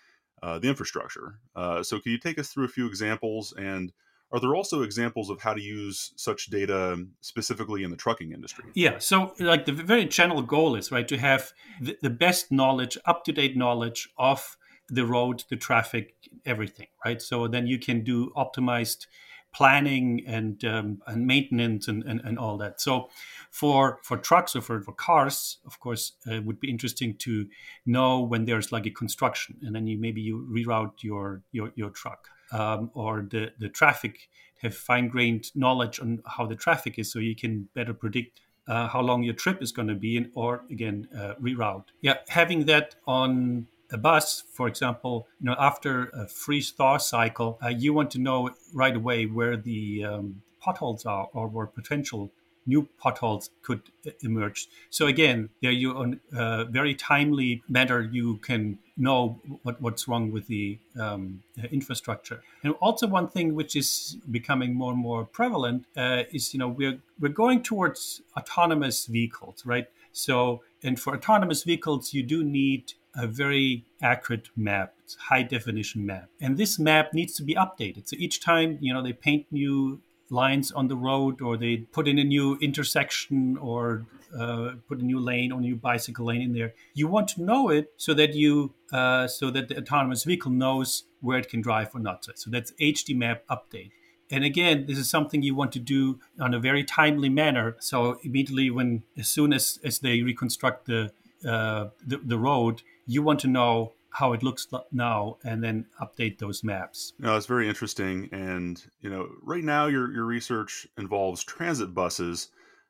uh, 0.43 0.59
the 0.59 0.69
infrastructure. 0.69 1.39
Uh, 1.55 1.83
so 1.83 2.01
can 2.01 2.13
you 2.13 2.19
take 2.19 2.39
us 2.39 2.49
through 2.49 2.65
a 2.65 2.69
few 2.69 2.87
examples 2.87 3.55
and 3.57 3.93
are 4.33 4.41
there 4.41 4.55
also 4.55 4.83
examples 4.83 5.31
of 5.31 5.41
how 5.41 5.55
to 5.55 5.61
use 5.61 6.13
such 6.17 6.47
data 6.47 7.05
specifically 7.21 7.85
in 7.85 7.91
the 7.91 7.97
trucking 7.97 8.33
industry? 8.33 8.65
Yeah. 8.75 8.99
So, 8.99 9.35
like 9.39 9.67
the 9.67 9.73
very 9.73 10.05
general 10.05 10.43
goal 10.43 10.75
is 10.75 10.91
right 10.91 11.07
to 11.09 11.17
have 11.17 11.53
the, 11.81 11.97
the 12.03 12.11
best 12.11 12.51
knowledge, 12.51 12.99
up 13.05 13.25
to 13.25 13.33
date 13.33 13.57
knowledge 13.57 14.09
of 14.19 14.57
the 14.89 15.07
road, 15.07 15.45
the 15.49 15.57
traffic, 15.57 16.15
everything, 16.45 16.87
right? 17.05 17.21
So 17.21 17.49
then 17.49 17.67
you 17.67 17.79
can 17.79 18.03
do 18.03 18.31
optimized 18.37 19.07
planning 19.55 20.23
and 20.27 20.63
um, 20.65 21.01
and 21.07 21.27
maintenance 21.27 21.89
and, 21.89 22.03
and, 22.05 22.21
and 22.25 22.39
all 22.39 22.59
that. 22.59 22.81
So 22.81 23.09
for 23.51 23.99
for 24.03 24.17
trucks 24.17 24.55
or 24.55 24.61
for, 24.61 24.83
for 24.83 24.93
cars, 24.93 25.59
of 25.65 25.81
course, 25.81 26.13
uh, 26.29 26.35
it 26.35 26.45
would 26.45 26.61
be 26.61 26.71
interesting 26.71 27.15
to 27.19 27.47
know 27.85 28.21
when 28.21 28.45
there's 28.45 28.73
like 28.73 28.87
a 28.87 28.91
construction, 28.91 29.57
and 29.63 29.75
then 29.75 29.87
you 29.87 29.99
maybe 29.99 30.21
you 30.21 30.47
reroute 30.51 31.03
your 31.03 31.43
your, 31.53 31.73
your 31.77 31.91
truck 31.91 32.29
um, 32.53 32.91
or 32.95 33.27
the 33.31 33.53
the 33.59 33.69
traffic. 33.69 34.29
Have 34.63 34.75
fine 34.75 35.09
grained 35.09 35.55
knowledge 35.55 36.01
on 36.01 36.23
how 36.25 36.47
the 36.47 36.57
traffic 36.57 36.99
is, 36.99 37.13
so 37.13 37.19
you 37.19 37.37
can 37.37 37.69
better 37.75 37.93
predict 37.93 38.41
uh, 38.67 38.89
how 38.89 39.03
long 39.03 39.23
your 39.23 39.35
trip 39.35 39.63
is 39.63 39.71
going 39.71 39.89
to 39.89 39.95
be, 39.95 40.17
and 40.17 40.31
or 40.35 40.65
again 40.71 41.09
uh, 41.15 41.35
reroute. 41.35 41.85
Yeah, 42.01 42.17
having 42.29 42.65
that 42.65 42.95
on 43.07 43.67
a 43.93 43.99
bus, 43.99 44.43
for 44.53 44.67
example, 44.67 45.29
you 45.41 45.47
know, 45.47 45.57
after 45.59 46.07
a 46.07 46.27
freeze 46.27 46.71
thaw 46.71 46.97
cycle, 46.97 47.59
uh, 47.63 47.69
you 47.69 47.93
want 47.93 48.11
to 48.13 48.19
know 48.19 48.51
right 48.73 48.97
away 48.97 49.27
where 49.27 49.57
the 49.57 50.05
um, 50.05 50.43
potholes 50.61 51.07
are 51.07 51.29
or 51.33 51.47
where 51.49 51.67
potential 51.67 52.31
new 52.67 52.89
potholes 52.99 53.51
could 53.63 53.83
emerge. 54.23 54.69
So 54.91 55.07
again, 55.07 55.51
there 55.63 55.71
you 55.71 55.93
on 55.97 56.21
a 56.33 56.65
very 56.65 56.95
timely 56.95 57.63
manner 57.69 58.01
you 58.01 58.37
can 58.39 58.79
know 58.97 59.41
what, 59.63 59.81
what's 59.81 60.09
wrong 60.09 60.33
with 60.33 60.47
the 60.47 60.79
um, 60.99 61.43
infrastructure. 61.71 62.43
And 62.63 62.75
also 62.81 63.07
one 63.07 63.29
thing 63.29 63.55
which 63.55 63.77
is 63.77 64.17
becoming 64.31 64.75
more 64.75 64.93
and 64.93 65.01
more 65.01 65.25
prevalent 65.25 65.85
uh, 65.97 66.25
is 66.33 66.53
you 66.55 66.59
know 66.59 66.69
we're 66.69 66.99
we're 67.21 67.29
going 67.29 67.63
towards 67.63 68.23
autonomous 68.37 69.07
vehicles, 69.07 69.65
right? 69.65 69.89
So 70.13 70.63
and 70.83 70.99
for 70.99 71.15
autonomous 71.15 71.63
vehicles 71.63 72.15
you 72.15 72.23
do 72.23 72.43
need 72.43 72.95
a 73.17 73.27
very 73.27 73.85
accurate 74.03 74.49
map, 74.57 74.95
high 75.19 75.43
definition 75.43 76.05
map. 76.05 76.29
And 76.41 76.59
this 76.59 76.79
map 76.79 77.15
needs 77.15 77.35
to 77.37 77.43
be 77.43 77.55
updated. 77.55 78.09
So 78.09 78.17
each 78.19 78.41
time, 78.41 78.79
you 78.81 78.93
know, 78.93 79.03
they 79.03 79.15
paint 79.15 79.47
new 79.51 80.01
lines 80.31 80.73
on 80.73 80.89
the 80.89 80.97
road 80.97 81.41
or 81.41 81.57
they 81.57 81.77
put 81.77 82.09
in 82.09 82.19
a 82.19 82.25
new 82.25 82.57
intersection 82.61 83.57
or 83.59 84.07
uh, 84.37 84.73
put 84.89 84.99
a 85.01 85.05
new 85.05 85.21
lane 85.21 85.53
or 85.53 85.61
new 85.61 85.77
bicycle 85.77 86.27
lane 86.27 86.43
in 86.43 86.53
there. 86.53 86.75
You 86.95 87.07
want 87.07 87.29
to 87.29 87.43
know 87.43 87.69
it 87.69 87.93
so 87.97 88.15
that 88.15 88.35
you 88.35 88.75
uh, 88.93 89.27
so 89.29 89.51
that 89.51 89.69
the 89.69 89.79
autonomous 89.79 90.25
vehicle 90.25 90.51
knows 90.51 91.05
where 91.21 91.39
it 91.39 91.49
can 91.49 91.61
drive 91.61 91.95
or 91.95 92.01
not. 92.01 92.27
So 92.35 92.51
that's 92.51 92.73
hd 92.81 93.17
map 93.17 93.45
update. 93.49 93.91
And 94.31 94.45
again 94.45 94.87
this 94.87 94.99
is 94.99 95.09
something 95.09 95.43
you 95.43 95.55
want 95.55 95.73
to 95.73 95.79
do 95.79 96.19
on 96.41 96.55
a 96.55 96.61
very 96.61 96.85
timely 96.85 97.29
manner. 97.29 97.77
So 97.79 98.19
immediately 98.23 98.71
when 98.71 99.05
as 99.17 99.29
soon 99.29 99.53
as 99.53 99.79
as 99.85 100.01
they 100.01 100.23
reconstruct 100.23 100.87
the 100.87 101.13
uh, 101.47 101.91
the, 102.05 102.19
the 102.25 102.39
road 102.39 102.83
you 103.07 103.23
want 103.23 103.39
to 103.41 103.47
know 103.47 103.93
how 104.17 104.33
it 104.33 104.43
looks 104.43 104.67
now 104.93 105.37
and 105.45 105.63
then 105.63 105.85
update 106.01 106.39
those 106.39 106.65
maps. 106.65 107.13
No, 107.19 107.37
it's 107.37 107.45
very 107.45 107.69
interesting. 107.69 108.31
And, 108.33 108.83
you 109.03 109.11
know, 109.11 109.29
right 109.43 109.63
now 109.63 109.89
your, 109.89 110.11
your 110.11 110.25
research 110.25 110.87
involves 110.97 111.45
transit 111.45 111.93
buses, 111.93 112.49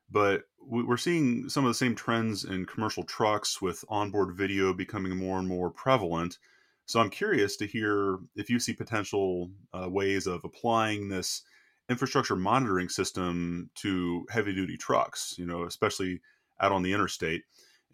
but 0.08 0.42
we're 0.60 0.96
seeing 0.96 1.48
some 1.48 1.64
of 1.64 1.70
the 1.70 1.74
same 1.74 1.96
trends 1.96 2.44
in 2.44 2.64
commercial 2.64 3.02
trucks 3.02 3.60
with 3.60 3.84
onboard 3.88 4.36
video 4.36 4.72
becoming 4.72 5.16
more 5.16 5.40
and 5.40 5.48
more 5.48 5.68
prevalent. 5.68 6.38
So 6.84 7.00
I'm 7.00 7.10
curious 7.10 7.56
to 7.56 7.66
hear 7.66 8.18
if 8.36 8.48
you 8.48 8.60
see 8.60 8.72
potential 8.72 9.50
uh, 9.74 9.88
ways 9.90 10.28
of 10.28 10.42
applying 10.44 11.08
this 11.08 11.42
infrastructure 11.88 12.36
monitoring 12.36 12.88
system 12.88 13.70
to 13.76 14.26
heavy 14.30 14.54
duty 14.54 14.76
trucks, 14.76 15.34
you 15.38 15.46
know, 15.46 15.64
especially 15.64 16.20
out 16.60 16.70
on 16.70 16.82
the 16.82 16.92
interstate 16.92 17.42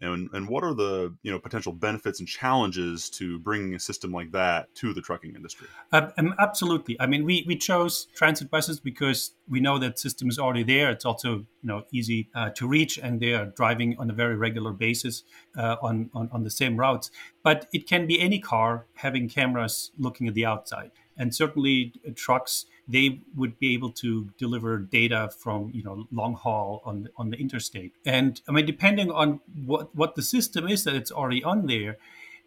and 0.03 0.29
and 0.33 0.47
what 0.47 0.63
are 0.63 0.73
the 0.73 1.13
you 1.23 1.31
know 1.31 1.39
potential 1.39 1.71
benefits 1.71 2.19
and 2.19 2.27
challenges 2.27 3.09
to 3.11 3.39
bringing 3.39 3.73
a 3.73 3.79
system 3.79 4.11
like 4.11 4.31
that 4.31 4.73
to 4.75 4.93
the 4.93 5.01
trucking 5.01 5.35
industry? 5.35 5.67
Uh, 5.91 6.09
absolutely. 6.39 6.95
I 6.99 7.07
mean 7.07 7.23
we 7.25 7.43
we 7.47 7.55
chose 7.55 8.07
transit 8.13 8.49
buses 8.49 8.79
because 8.79 9.31
we 9.49 9.59
know 9.59 9.77
that 9.79 9.99
system 9.99 10.29
is 10.29 10.37
already 10.37 10.63
there. 10.63 10.91
It's 10.91 11.05
also 11.05 11.29
you 11.37 11.45
know 11.63 11.83
easy 11.91 12.29
uh, 12.35 12.49
to 12.51 12.67
reach 12.67 12.97
and 12.97 13.19
they 13.19 13.33
are 13.33 13.45
driving 13.45 13.95
on 13.97 14.09
a 14.09 14.13
very 14.13 14.35
regular 14.35 14.71
basis 14.71 15.23
uh, 15.57 15.77
on, 15.81 16.09
on 16.13 16.29
on 16.31 16.43
the 16.43 16.51
same 16.51 16.77
routes. 16.77 17.09
But 17.41 17.67
it 17.73 17.87
can 17.87 18.05
be 18.05 18.19
any 18.19 18.39
car 18.39 18.85
having 18.95 19.29
cameras 19.29 19.91
looking 19.97 20.27
at 20.27 20.33
the 20.33 20.45
outside. 20.45 20.91
And 21.17 21.33
certainly 21.33 21.93
uh, 22.07 22.11
trucks 22.15 22.65
they 22.87 23.21
would 23.35 23.57
be 23.59 23.73
able 23.73 23.91
to 23.91 24.29
deliver 24.37 24.77
data 24.77 25.29
from 25.37 25.71
you 25.73 25.83
know 25.83 26.07
long 26.11 26.35
haul 26.35 26.81
on 26.85 27.03
the, 27.03 27.09
on 27.17 27.29
the 27.29 27.37
interstate. 27.37 27.93
And 28.05 28.41
I 28.47 28.51
mean, 28.51 28.65
depending 28.65 29.11
on 29.11 29.39
what 29.65 29.95
what 29.95 30.15
the 30.15 30.21
system 30.21 30.67
is 30.67 30.83
that 30.83 30.95
it's 30.95 31.11
already 31.11 31.43
on 31.43 31.67
there, 31.67 31.97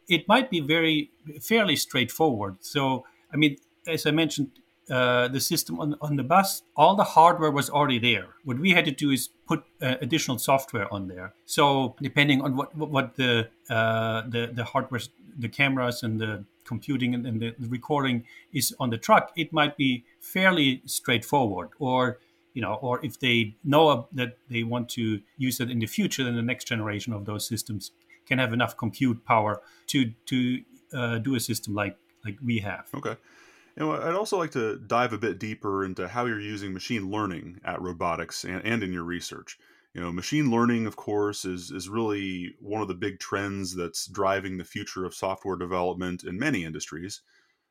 it 0.09 0.29
might 0.29 0.51
be 0.51 0.61
very 0.61 1.11
fairly 1.41 1.77
straightforward. 1.77 2.57
So 2.61 3.05
I 3.33 3.37
mean, 3.37 3.57
as 3.87 4.07
I 4.07 4.11
mentioned. 4.11 4.51
Uh, 4.89 5.27
the 5.27 5.41
system 5.41 5.81
on, 5.81 5.97
on 6.01 6.15
the 6.15 6.23
bus, 6.23 6.63
all 6.77 6.95
the 6.95 7.03
hardware 7.03 7.51
was 7.51 7.69
already 7.69 7.99
there. 7.99 8.29
What 8.45 8.61
we 8.61 8.71
had 8.71 8.85
to 8.85 8.93
do 8.93 9.11
is 9.11 9.31
put 9.49 9.65
uh, 9.83 9.97
additional 10.01 10.39
software 10.39 10.87
on 10.95 11.09
there. 11.09 11.35
So 11.45 11.97
depending 12.01 12.41
on 12.41 12.55
what 12.55 12.73
what, 12.77 13.17
the, 13.17 13.49
uh, 13.69 14.23
the 14.29 14.53
the 14.55 14.63
hardware, 14.63 15.01
the 15.37 15.49
cameras 15.49 16.05
and 16.05 16.21
the 16.21 16.45
computing 16.67 17.15
and, 17.15 17.27
and 17.27 17.41
the, 17.41 17.55
recording 17.69 18.25
is 18.53 18.75
on 18.79 18.91
the 18.91 18.99
truck, 18.99 19.33
it 19.37 19.53
might 19.53 19.77
be 19.77 20.05
fairly 20.21 20.83
straightforward. 20.85 21.71
Or 21.79 22.19
you 22.55 22.63
know, 22.63 22.75
or 22.75 23.05
if 23.05 23.21
they 23.21 23.55
know 23.65 24.09
that 24.13 24.39
they 24.49 24.63
want 24.63 24.89
to 24.91 25.21
use 25.37 25.61
it 25.61 25.71
in 25.71 25.79
the 25.79 25.87
future, 25.87 26.25
then 26.25 26.37
the 26.37 26.43
next 26.43 26.65
generation 26.65 27.13
of 27.13 27.27
those 27.27 27.47
systems 27.47 27.93
can 28.27 28.39
have 28.39 28.53
enough 28.53 28.77
compute 28.77 29.25
power 29.25 29.61
to 29.89 30.13
to 30.27 30.63
uh, 30.93 31.19
do 31.19 31.35
a 31.35 31.41
system 31.41 31.75
like 31.75 31.97
like 32.25 32.37
we 32.45 32.59
have. 32.61 32.89
Okay. 32.95 33.17
And 33.77 33.91
I'd 33.91 34.15
also 34.15 34.39
like 34.39 34.53
to 34.53 34.79
dive 34.79 35.13
a 35.13 35.19
bit 35.19 35.39
deeper 35.39 35.85
into 35.85 36.09
how 36.09 36.25
you're 36.25 36.41
using 36.41 36.73
machine 36.73 37.11
learning 37.11 37.61
at 37.63 37.79
RoadBotics 37.79 38.45
and, 38.45 38.65
and 38.65 38.83
in 38.83 38.91
your 38.91 39.03
research 39.03 39.59
you 39.97 40.03
know 40.03 40.13
machine 40.13 40.51
learning 40.51 40.87
of 40.87 40.95
course 40.95 41.47
is 41.47 41.71
is 41.71 41.89
really 41.89 42.55
one 42.61 42.83
of 42.83 42.89
the 42.89 42.95
big 42.95 43.19
trends 43.19 43.75
that's 43.75 44.07
driving 44.07 44.59
the 44.59 44.65
future 44.65 45.07
of 45.07 45.15
software 45.15 45.57
development 45.57 46.23
in 46.23 46.39
many 46.39 46.65
industries. 46.65 47.23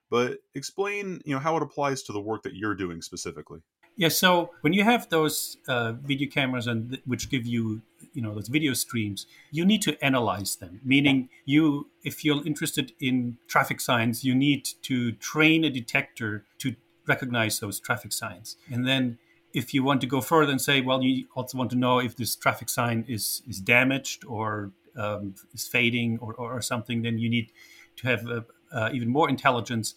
But 0.10 0.40
explain 0.56 1.22
you 1.24 1.36
know 1.36 1.40
how 1.40 1.56
it 1.56 1.64
applies 1.64 2.02
to 2.04 2.14
the 2.14 2.20
work 2.20 2.42
that 2.44 2.56
you're 2.56 2.74
doing 2.74 3.04
specifically. 3.04 3.60
Yeah 3.96 4.10
so 4.10 4.50
when 4.62 4.74
you 4.74 4.84
have 4.84 5.08
those 5.10 5.58
uh, 5.68 5.92
video 5.94 6.28
cameras 6.30 6.66
and 6.66 6.90
th- 6.90 7.04
which 7.06 7.30
give 7.30 7.46
you 7.46 7.84
you 8.14 8.24
know 8.24 8.34
those 8.34 8.48
video 8.48 8.74
streams 8.74 9.28
you 9.52 9.64
need 9.64 9.84
to 9.84 9.96
analyze 10.04 10.56
them. 10.56 10.82
Meaning 10.84 11.30
you 11.46 11.92
if 12.04 12.26
you're 12.26 12.44
interested 12.44 12.92
in 13.00 13.38
traffic 13.48 13.80
signs 13.80 14.24
you 14.24 14.34
need 14.34 14.68
to 14.82 15.12
train 15.12 15.64
a 15.64 15.70
detector 15.70 16.44
to 16.58 16.76
recognize 17.08 17.60
those 17.60 17.80
traffic 17.80 18.12
signs. 18.12 18.58
And 18.72 18.88
then 18.88 19.20
if 19.56 19.74
you 19.74 19.84
want 19.84 20.02
to 20.02 20.08
go 20.08 20.20
further 20.20 20.52
and 20.52 20.62
say, 20.62 20.82
well, 20.82 21.02
you 21.02 21.28
also 21.34 21.58
want 21.58 21.70
to 21.70 21.78
know 21.78 22.00
if 22.00 22.18
this 22.18 22.36
traffic 22.36 22.70
sign 22.70 23.06
is 23.08 23.42
is 23.48 23.60
damaged 23.60 24.26
or 24.26 24.72
um, 24.98 25.34
is 25.54 25.66
fading 25.68 26.20
or, 26.20 26.34
or, 26.34 26.62
something, 26.62 27.02
then 27.02 27.18
you 27.18 27.30
need 27.30 27.52
to 27.98 28.08
have 28.08 28.28
uh, 28.28 28.42
uh, 28.72 28.90
even 28.94 29.10
more 29.10 29.30
intelligence 29.30 29.96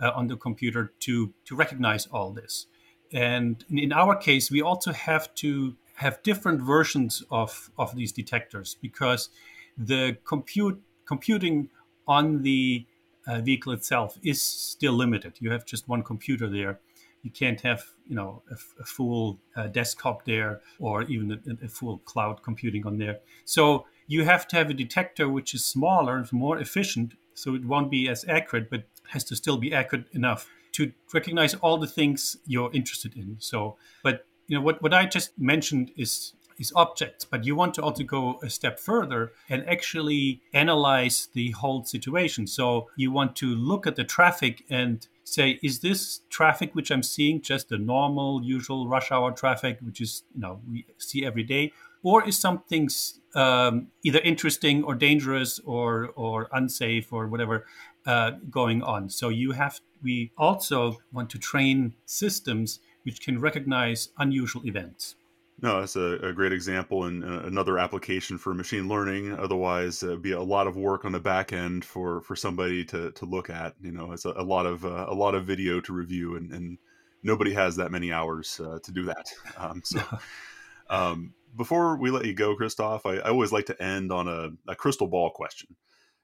uh, 0.00 0.10
on 0.14 0.26
the 0.26 0.36
computer 0.36 0.92
to 1.00 1.32
to 1.44 1.54
recognize 1.54 2.06
all 2.06 2.32
this. 2.32 2.66
And 3.12 3.64
in, 3.70 3.78
in 3.78 3.92
our 3.92 4.16
case, 4.16 4.50
we 4.50 4.60
also 4.60 4.92
have 4.92 5.32
to 5.36 5.76
have 5.94 6.20
different 6.24 6.60
versions 6.60 7.22
of 7.30 7.70
of 7.78 7.94
these 7.94 8.12
detectors 8.12 8.76
because 8.82 9.30
the 9.78 10.16
compute 10.24 10.82
computing 11.04 11.70
on 12.08 12.42
the 12.42 12.84
uh, 13.28 13.40
vehicle 13.40 13.72
itself 13.72 14.18
is 14.22 14.42
still 14.42 14.94
limited. 14.94 15.34
You 15.38 15.52
have 15.52 15.64
just 15.64 15.88
one 15.88 16.02
computer 16.02 16.48
there 16.48 16.80
you 17.26 17.32
can't 17.32 17.60
have 17.62 17.82
you 18.08 18.14
know 18.14 18.42
a, 18.50 18.56
a 18.80 18.84
full 18.84 19.40
uh, 19.56 19.66
desktop 19.66 20.24
there 20.24 20.60
or 20.78 21.02
even 21.02 21.32
a, 21.32 21.64
a, 21.64 21.68
full 21.68 21.98
cloud 22.10 22.40
computing 22.42 22.86
on 22.86 22.98
there. 22.98 23.18
So 23.44 23.84
you 24.06 24.24
have 24.24 24.46
to 24.48 24.56
have 24.56 24.70
a 24.70 24.74
detector 24.74 25.28
which 25.28 25.52
is 25.52 25.64
smaller 25.64 26.16
and 26.16 26.32
more 26.32 26.56
efficient 26.58 27.14
so 27.34 27.56
it 27.56 27.64
won't 27.64 27.90
be 27.90 28.08
as 28.08 28.24
accurate 28.28 28.70
but 28.70 28.84
has 29.08 29.24
to 29.24 29.34
still 29.34 29.58
be 29.58 29.74
accurate 29.74 30.06
enough 30.12 30.48
to 30.72 30.92
recognize 31.12 31.54
all 31.54 31.78
the 31.78 31.92
things 31.98 32.36
you're 32.46 32.72
interested 32.72 33.16
in. 33.16 33.36
So 33.40 33.76
but 34.04 34.24
you 34.46 34.56
know 34.56 34.64
what, 34.64 34.80
what 34.80 34.94
i 34.94 35.04
just 35.04 35.30
mentioned 35.36 35.90
is 35.96 36.34
is 36.58 36.72
objects 36.76 37.24
but 37.24 37.44
you 37.44 37.56
want 37.56 37.74
to 37.74 37.82
also 37.82 38.04
go 38.04 38.38
a 38.42 38.48
step 38.48 38.78
further 38.78 39.32
and 39.50 39.68
actually 39.68 40.40
analyze 40.54 41.28
the 41.34 41.50
whole 41.50 41.82
situation. 41.84 42.46
So 42.46 42.88
you 42.96 43.10
want 43.10 43.34
to 43.42 43.48
look 43.48 43.86
at 43.86 43.96
the 43.96 44.04
traffic 44.04 44.64
and 44.70 45.06
say, 45.26 45.58
is 45.62 45.80
this 45.80 46.20
traffic 46.30 46.74
which 46.74 46.90
I'm 46.90 47.02
seeing 47.02 47.42
just 47.42 47.68
the 47.68 47.78
normal, 47.78 48.42
usual 48.42 48.88
rush 48.88 49.10
hour 49.12 49.32
traffic, 49.32 49.78
which 49.82 50.00
is 50.00 50.22
you 50.34 50.40
know 50.40 50.60
we 50.70 50.86
see 50.98 51.26
every 51.26 51.42
day, 51.42 51.72
or 52.02 52.26
is 52.26 52.38
something 52.38 52.88
um, 53.34 53.88
either 54.02 54.20
interesting 54.20 54.84
or 54.84 54.94
dangerous 54.94 55.60
or 55.64 56.10
or 56.16 56.48
unsafe 56.52 57.12
or 57.12 57.26
whatever 57.26 57.66
uh, 58.06 58.32
going 58.50 58.82
on? 58.82 59.10
So 59.10 59.28
you 59.28 59.52
have 59.52 59.80
we 60.02 60.30
also 60.38 60.98
want 61.12 61.30
to 61.30 61.38
train 61.38 61.94
systems 62.06 62.80
which 63.02 63.20
can 63.20 63.40
recognize 63.40 64.10
unusual 64.18 64.66
events. 64.66 65.16
No, 65.62 65.80
that's 65.80 65.96
a, 65.96 66.18
a 66.22 66.32
great 66.34 66.52
example 66.52 67.04
and 67.04 67.24
uh, 67.24 67.40
another 67.44 67.78
application 67.78 68.36
for 68.36 68.52
machine 68.52 68.88
learning. 68.88 69.32
Otherwise, 69.32 70.02
uh, 70.02 70.16
be 70.16 70.32
a 70.32 70.42
lot 70.42 70.66
of 70.66 70.76
work 70.76 71.06
on 71.06 71.12
the 71.12 71.20
back 71.20 71.52
end 71.52 71.82
for 71.82 72.20
for 72.20 72.36
somebody 72.36 72.84
to 72.86 73.10
to 73.12 73.24
look 73.24 73.48
at. 73.48 73.74
You 73.80 73.92
know, 73.92 74.12
it's 74.12 74.26
a, 74.26 74.32
a 74.32 74.44
lot 74.44 74.66
of 74.66 74.84
uh, 74.84 75.06
a 75.08 75.14
lot 75.14 75.34
of 75.34 75.46
video 75.46 75.80
to 75.80 75.94
review, 75.94 76.36
and, 76.36 76.52
and 76.52 76.78
nobody 77.22 77.54
has 77.54 77.76
that 77.76 77.90
many 77.90 78.12
hours 78.12 78.60
uh, 78.60 78.78
to 78.82 78.92
do 78.92 79.04
that. 79.04 79.26
Um, 79.58 79.80
so, 79.82 80.02
um, 80.90 81.32
before 81.56 81.96
we 81.96 82.10
let 82.10 82.26
you 82.26 82.34
go, 82.34 82.54
Christoph, 82.54 83.06
I, 83.06 83.16
I 83.16 83.30
always 83.30 83.52
like 83.52 83.64
to 83.66 83.82
end 83.82 84.12
on 84.12 84.28
a, 84.28 84.50
a, 84.70 84.76
crystal 84.76 85.06
ball 85.06 85.30
question. 85.30 85.74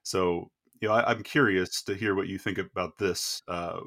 So, 0.03 0.51
you 0.79 0.87
know, 0.87 0.93
I, 0.93 1.11
am 1.11 1.23
curious 1.23 1.81
to 1.83 1.95
hear 1.95 2.13
what 2.13 2.27
you 2.27 2.37
think 2.37 2.59
about 2.59 2.99
this. 2.99 3.41
Uh, 3.47 3.79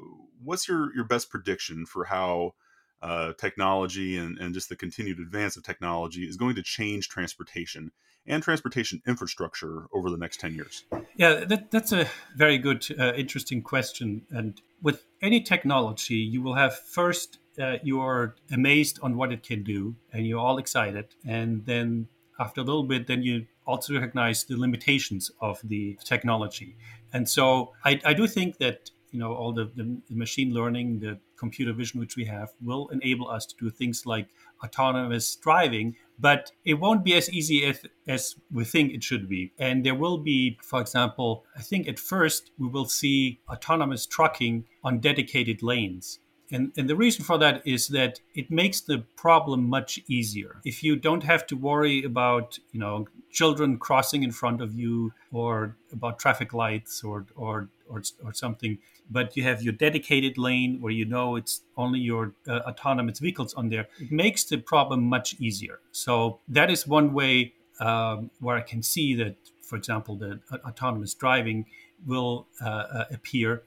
what's 0.43 0.67
your 0.67 0.93
your 0.93 1.05
best 1.05 1.29
prediction 1.29 1.85
for 1.85 2.03
how 2.03 2.55
uh, 3.01 3.33
technology 3.39 4.17
and, 4.17 4.37
and 4.39 4.53
just 4.53 4.69
the 4.69 4.75
continued 4.75 5.19
advance 5.19 5.57
of 5.57 5.63
technology 5.63 6.23
is 6.23 6.37
going 6.37 6.55
to 6.55 6.63
change 6.63 7.09
transportation 7.09 7.91
and 8.25 8.43
transportation 8.43 9.01
infrastructure 9.07 9.87
over 9.93 10.09
the 10.09 10.17
next 10.17 10.39
10 10.39 10.55
years? 10.55 10.83
Yeah, 11.15 11.45
that, 11.45 11.71
that's 11.71 11.91
a 11.91 12.07
very 12.35 12.57
good, 12.57 12.85
uh, 12.99 13.13
interesting 13.13 13.61
question. 13.61 14.23
And 14.29 14.59
with 14.81 15.05
any 15.21 15.41
technology, 15.41 16.15
you 16.15 16.41
will 16.41 16.55
have 16.55 16.77
first, 16.77 17.39
uh, 17.59 17.77
you're 17.83 18.35
amazed 18.51 18.99
on 19.01 19.15
what 19.15 19.31
it 19.31 19.43
can 19.43 19.63
do 19.63 19.95
and 20.11 20.27
you're 20.27 20.39
all 20.39 20.57
excited. 20.57 21.15
And 21.25 21.65
then 21.65 22.07
after 22.39 22.61
a 22.61 22.63
little 22.63 22.83
bit, 22.83 23.07
then 23.07 23.23
you 23.23 23.45
also 23.65 23.93
recognize 23.93 24.43
the 24.43 24.57
limitations 24.57 25.31
of 25.41 25.59
the 25.63 25.97
technology. 26.03 26.75
And 27.13 27.27
so 27.27 27.73
I, 27.83 27.99
I 28.03 28.13
do 28.13 28.27
think 28.27 28.57
that 28.57 28.91
you 29.11 29.19
know 29.19 29.33
all 29.33 29.53
the, 29.53 29.71
the, 29.75 29.99
machine 30.09 30.53
learning 30.53 30.99
the 30.99 31.17
computer 31.37 31.73
vision 31.73 31.99
which 31.99 32.15
we 32.15 32.25
have 32.25 32.49
will 32.61 32.87
enable 32.89 33.29
us 33.29 33.45
to 33.45 33.55
do 33.59 33.69
things 33.69 34.05
like 34.05 34.27
autonomous 34.63 35.35
driving 35.35 35.95
but 36.19 36.51
it 36.65 36.73
won't 36.75 37.03
be 37.03 37.13
as 37.13 37.29
easy 37.29 37.63
as, 37.65 37.85
as 38.07 38.35
we 38.51 38.63
think 38.63 38.93
it 38.93 39.03
should 39.03 39.29
be 39.29 39.51
and 39.59 39.85
there 39.85 39.95
will 39.95 40.17
be 40.17 40.57
for 40.63 40.81
example 40.81 41.45
i 41.55 41.61
think 41.61 41.87
at 41.87 41.99
first 41.99 42.51
we 42.57 42.67
will 42.67 42.85
see 42.85 43.39
autonomous 43.49 44.05
trucking 44.05 44.65
on 44.83 44.99
dedicated 44.99 45.61
lanes 45.61 46.19
and, 46.51 46.71
and 46.77 46.89
the 46.89 46.95
reason 46.95 47.25
for 47.25 47.37
that 47.39 47.61
is 47.65 47.89
that 47.89 48.19
it 48.33 48.49
makes 48.49 48.81
the 48.81 48.99
problem 49.15 49.67
much 49.67 49.99
easier. 50.07 50.61
If 50.63 50.83
you 50.83 50.95
don't 50.95 51.23
have 51.23 51.45
to 51.47 51.57
worry 51.57 52.03
about, 52.03 52.57
you 52.71 52.79
know, 52.79 53.07
children 53.31 53.77
crossing 53.77 54.23
in 54.23 54.31
front 54.31 54.61
of 54.61 54.73
you 54.73 55.13
or 55.31 55.75
about 55.91 56.19
traffic 56.19 56.53
lights 56.53 57.03
or, 57.03 57.25
or, 57.35 57.69
or, 57.89 58.01
or 58.23 58.33
something, 58.33 58.77
but 59.09 59.35
you 59.37 59.43
have 59.43 59.61
your 59.61 59.73
dedicated 59.73 60.37
lane 60.37 60.79
where 60.81 60.91
you 60.91 61.05
know 61.05 61.35
it's 61.35 61.61
only 61.77 61.99
your 61.99 62.33
uh, 62.47 62.59
autonomous 62.67 63.19
vehicles 63.19 63.53
on 63.53 63.69
there, 63.69 63.87
it 63.99 64.11
makes 64.11 64.43
the 64.43 64.57
problem 64.57 65.03
much 65.03 65.35
easier. 65.39 65.79
So 65.91 66.39
that 66.47 66.69
is 66.69 66.87
one 66.87 67.13
way 67.13 67.53
um, 67.79 68.31
where 68.39 68.57
I 68.57 68.61
can 68.61 68.81
see 68.81 69.13
that, 69.15 69.35
for 69.61 69.75
example, 69.75 70.15
the 70.15 70.39
uh, 70.51 70.57
autonomous 70.65 71.13
driving 71.13 71.65
will 72.05 72.47
uh, 72.61 72.69
uh 72.69 73.05
appear. 73.11 73.63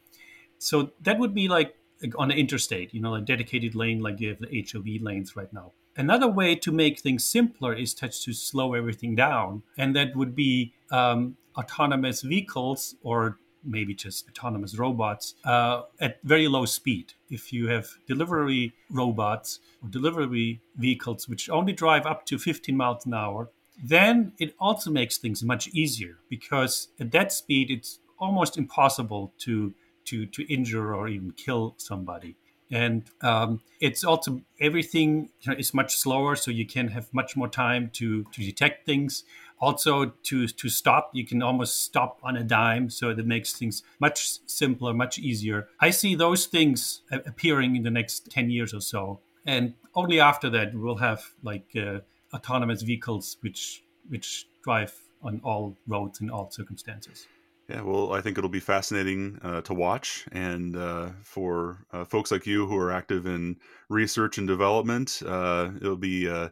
So 0.59 0.91
that 1.03 1.19
would 1.19 1.35
be 1.35 1.49
like 1.49 1.75
on 2.17 2.29
the 2.29 2.35
interstate, 2.35 2.95
you 2.95 3.01
know, 3.01 3.15
a 3.15 3.21
dedicated 3.21 3.75
lane 3.75 4.01
like 4.01 4.21
you 4.21 4.29
have 4.29 4.39
the 4.39 4.67
HOV 4.73 5.03
lanes 5.03 5.37
right 5.37 5.53
now. 5.53 5.73
Another 5.97 6.29
way 6.29 6.55
to 6.55 6.73
make 6.73 7.01
things 7.01 7.25
simpler 7.25 7.75
is 7.75 7.93
to, 7.95 8.09
to 8.09 8.33
slow 8.33 8.75
everything 8.75 9.15
down, 9.15 9.63
and 9.77 9.95
that 9.97 10.17
would 10.17 10.35
be 10.35 10.73
um, 10.91 11.37
autonomous 11.57 12.23
vehicles 12.23 12.95
or 13.03 13.39
maybe 13.65 13.95
just 13.95 14.29
autonomous 14.29 14.79
robots 14.79 15.35
uh, 15.45 15.83
at 16.01 16.19
very 16.25 16.49
low 16.49 16.65
speed. 16.65 17.13
If 17.31 17.53
you 17.53 17.69
have 17.69 17.89
delivery 18.07 18.73
robots 18.91 19.61
or 19.83 19.89
delivery 19.89 20.61
vehicles 20.77 21.29
which 21.29 21.49
only 21.51 21.73
drive 21.73 22.07
up 22.07 22.27
to 22.27 22.39
15 22.39 22.77
miles 22.77 23.07
an 23.07 23.15
hour, 23.15 23.51
then 23.83 24.33
it 24.39 24.55
also 24.59 24.91
makes 24.91 25.17
things 25.19 25.43
much 25.43 25.69
easier 25.69 26.19
because 26.29 26.89
at 26.99 27.13
that 27.13 27.33
speed 27.33 27.71
it's 27.71 27.99
almost 28.19 28.59
impossible 28.59 29.33
to 29.39 29.75
to 30.05 30.27
to 30.27 30.43
injure 30.53 30.95
or 30.95 31.09
even 31.09 31.33
kill 31.33 31.75
somebody 31.79 32.37
and 32.71 33.11
um, 33.23 33.61
it's 33.81 34.05
also 34.05 34.41
everything 34.61 35.31
is 35.59 35.75
much 35.75 35.97
slower 35.97 36.37
so 36.37 36.51
you 36.51 36.67
can 36.67 36.89
have 36.89 37.13
much 37.13 37.37
more 37.37 37.49
time 37.49 37.91
to 37.93 38.25
to 38.25 38.43
detect 38.43 38.87
things 38.87 39.25
also 39.61 40.07
to 40.23 40.47
to 40.47 40.69
stop 40.69 41.11
you 41.13 41.27
can 41.27 41.43
almost 41.43 41.83
stop 41.83 42.19
on 42.23 42.37
a 42.37 42.43
dime 42.43 42.89
so 42.91 43.15
that 43.15 43.27
makes 43.27 43.53
things 43.53 43.83
much 44.01 44.39
simpler 44.47 44.93
much 44.93 45.19
easier. 45.19 45.69
I 45.81 45.91
see 45.91 46.15
those 46.15 46.47
things 46.47 47.03
appearing 47.11 47.77
in 47.77 47.83
the 47.83 47.91
next 47.91 48.31
10 48.31 48.51
years 48.51 48.73
or 48.75 48.81
so. 48.81 49.21
And 49.47 49.75
only 49.95 50.21
after 50.21 50.51
that 50.51 50.75
we'll 50.75 50.97
have 50.97 51.23
like 51.43 51.69
uh, 51.77 52.01
autonomous 52.35 52.83
vehicles 52.83 53.37
which 53.41 53.83
which 54.09 54.47
drive 54.63 54.95
on 55.23 55.41
all 55.45 55.77
roads 55.87 56.21
in 56.21 56.31
all 56.31 56.51
circumstances. 56.51 57.27
Yeah, 57.69 57.83
well, 57.83 58.13
I 58.13 58.21
think 58.21 58.37
it'll 58.37 58.51
be 58.51 58.59
fascinating 58.59 59.39
uh, 59.43 59.61
to 59.61 59.75
watch, 59.75 60.27
and 60.33 60.75
uh, 60.75 61.11
for 61.23 61.87
uh, 61.93 62.05
folks 62.05 62.33
like 62.33 62.45
you 62.45 62.67
who 62.67 62.77
are 62.77 62.91
active 62.91 63.27
in 63.27 63.59
research 63.89 64.39
and 64.39 64.49
development, 64.49 65.23
uh, 65.25 65.71
it'll 65.77 65.95
be 65.95 66.29
uh, 66.29 66.49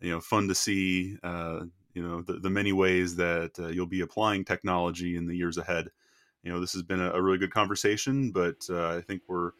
you 0.00 0.12
know 0.12 0.20
fun 0.20 0.48
to 0.48 0.54
see 0.54 1.18
uh, 1.22 1.60
you 1.94 2.02
know 2.02 2.22
the, 2.22 2.34
the 2.34 2.50
many 2.50 2.72
ways 2.72 3.16
that 3.16 3.52
you'll 3.72 3.86
be 3.86 4.00
applying 4.00 4.44
technology 4.44 5.16
in 5.16 5.26
the 5.26 5.36
years 5.36 5.58
ahead. 5.58 5.88
You 6.42 6.52
know, 6.52 6.60
this 6.60 6.72
has 6.72 6.82
been 6.82 7.00
a, 7.00 7.10
a 7.12 7.22
really 7.22 7.38
good 7.38 7.52
conversation, 7.52 8.32
but 8.32 8.68
I 8.70 9.00
think 9.00 9.22
we're 9.28 9.48
a 9.48 9.52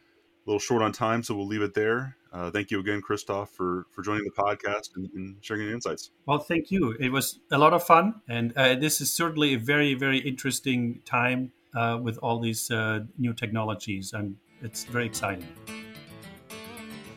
little 0.46 0.58
short 0.58 0.82
on 0.82 0.92
time, 0.92 1.22
so 1.22 1.34
we'll 1.34 1.46
leave 1.46 1.62
it 1.62 1.74
there. 1.74 2.16
Uh, 2.32 2.50
thank 2.50 2.70
you 2.70 2.80
again, 2.80 3.00
Christoph, 3.02 3.50
for 3.50 3.86
for 3.90 4.02
joining 4.02 4.24
the 4.24 4.30
podcast 4.30 4.96
and, 4.96 5.08
and, 5.14 5.36
sharing 5.42 5.64
your 5.64 5.74
insights. 5.74 6.10
Well, 6.26 6.38
thank 6.38 6.70
you. 6.70 6.96
It 6.98 7.12
was 7.12 7.38
a 7.50 7.58
lot 7.58 7.74
of 7.74 7.84
fun, 7.84 8.22
and 8.28 8.56
uh, 8.56 8.74
this 8.74 9.00
is 9.00 9.12
certainly 9.12 9.54
a 9.54 9.58
very 9.58 9.94
very 9.94 10.18
interesting 10.18 11.02
time 11.04 11.52
uh, 11.74 11.98
with 12.02 12.18
all 12.18 12.40
these 12.40 12.70
uh, 12.70 13.00
new 13.18 13.34
technologies, 13.34 14.12
and 14.14 14.36
it's 14.62 14.84
very 14.84 15.06
exciting. 15.06 15.46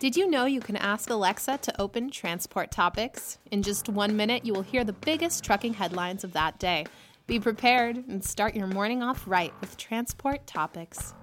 Did 0.06 0.16
you 0.16 0.30
know 0.30 0.46
you 0.46 0.60
can 0.60 0.76
ask 0.76 1.10
Alexa 1.10 1.58
to 1.64 1.82
open 1.82 2.12
transport 2.12 2.70
topics? 2.70 3.40
In 3.50 3.64
just 3.64 3.90
one 3.90 4.16
minute, 4.16 4.46
you 4.46 4.54
will 4.54 4.62
hear 4.62 4.84
the 4.84 4.94
biggest 4.94 5.44
trucking 5.44 5.74
headlines 5.74 6.24
of 6.24 6.32
that 6.34 6.60
day. 6.60 6.86
Be 7.26 7.40
prepared 7.40 7.98
and 8.08 8.24
start 8.24 8.56
your 8.56 8.68
morning 8.68 9.02
off 9.02 9.24
right 9.26 9.52
with 9.62 9.78
transport 9.78 10.46
topics. 10.46 11.16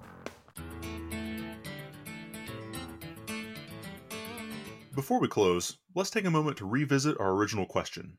Before 4.93 5.21
we 5.21 5.29
close, 5.29 5.77
let's 5.95 6.09
take 6.09 6.25
a 6.25 6.29
moment 6.29 6.57
to 6.57 6.65
revisit 6.65 7.17
our 7.21 7.31
original 7.31 7.65
question. 7.65 8.17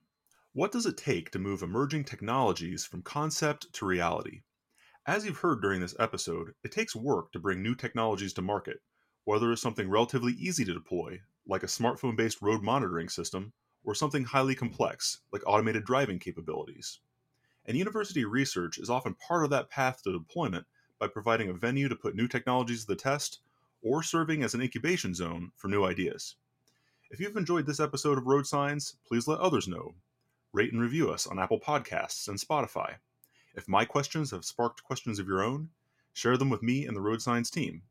What 0.55 0.73
does 0.73 0.87
it 0.87 0.97
take 0.97 1.31
to 1.33 1.39
move 1.39 1.61
emerging 1.61 2.05
technologies 2.05 2.87
from 2.87 3.03
concept 3.03 3.71
to 3.75 3.85
reality? 3.85 4.45
As 5.07 5.27
you've 5.27 5.37
heard 5.37 5.61
during 5.61 5.83
this 5.83 5.95
episode, 5.99 6.55
it 6.65 6.73
takes 6.73 6.97
work 6.97 7.33
to 7.33 7.39
bring 7.39 7.63
new 7.63 7.75
technologies 7.75 8.33
to 8.33 8.41
market, 8.41 8.79
whether 9.25 9.51
it's 9.53 9.63
something 9.63 9.89
relatively 9.89 10.33
easy 10.35 10.65
to 10.65 10.75
deploy, 10.75 11.21
like 11.47 11.63
a 11.63 11.67
smartphone 11.67 12.17
based 12.17 12.43
road 12.43 12.63
monitoring 12.63 13.09
system, 13.09 13.53
or 13.85 13.95
something 13.95 14.25
highly 14.25 14.55
complex, 14.55 15.21
like 15.33 15.43
automated 15.47 15.85
driving 15.85 16.19
capabilities. 16.19 17.01
And 17.67 17.77
university 17.77 18.25
research 18.25 18.79
is 18.79 18.91
often 18.91 19.15
part 19.15 19.45
of 19.45 19.51
that 19.51 19.71
path 19.71 20.03
to 20.03 20.13
deployment 20.13 20.67
by 20.99 21.09
providing 21.09 21.49
a 21.49 21.55
venue 21.55 21.89
to 21.89 21.97
put 21.97 22.15
new 22.15 22.29
technologies 22.29 22.83
to 22.83 22.87
the 22.89 22.97
test 22.97 23.41
or 23.83 24.03
serving 24.03 24.43
as 24.43 24.55
an 24.55 24.63
incubation 24.63 25.15
zone 25.15 25.53
for 25.57 25.69
new 25.69 25.85
ideas. 25.85 26.37
If 27.11 27.21
you've 27.21 27.37
enjoyed 27.37 27.67
this 27.67 27.81
episode 27.81 28.19
of 28.19 28.27
Road 28.27 28.47
Signs, 28.47 28.97
please 29.07 29.29
let 29.29 29.39
others 29.39 29.69
know. 29.69 29.95
Rate 30.53 30.73
and 30.73 30.81
review 30.81 31.11
us 31.11 31.27
on 31.27 31.39
Apple 31.39 31.61
Podcasts 31.61 32.29
and 32.29 32.39
Spotify. 32.39 32.97
If 33.55 33.69
my 33.69 33.85
questions 33.85 34.31
have 34.31 34.45
sparked 34.45 34.85
questions 34.85 35.19
of 35.19 35.29
your 35.29 35.43
own, 35.43 35.71
share 36.13 36.37
them 36.37 36.51
with 36.51 36.63
me 36.63 36.87
and 36.87 36.97
the 36.97 37.01
Road 37.01 37.23
Signs 37.23 37.51
team. 37.51 37.83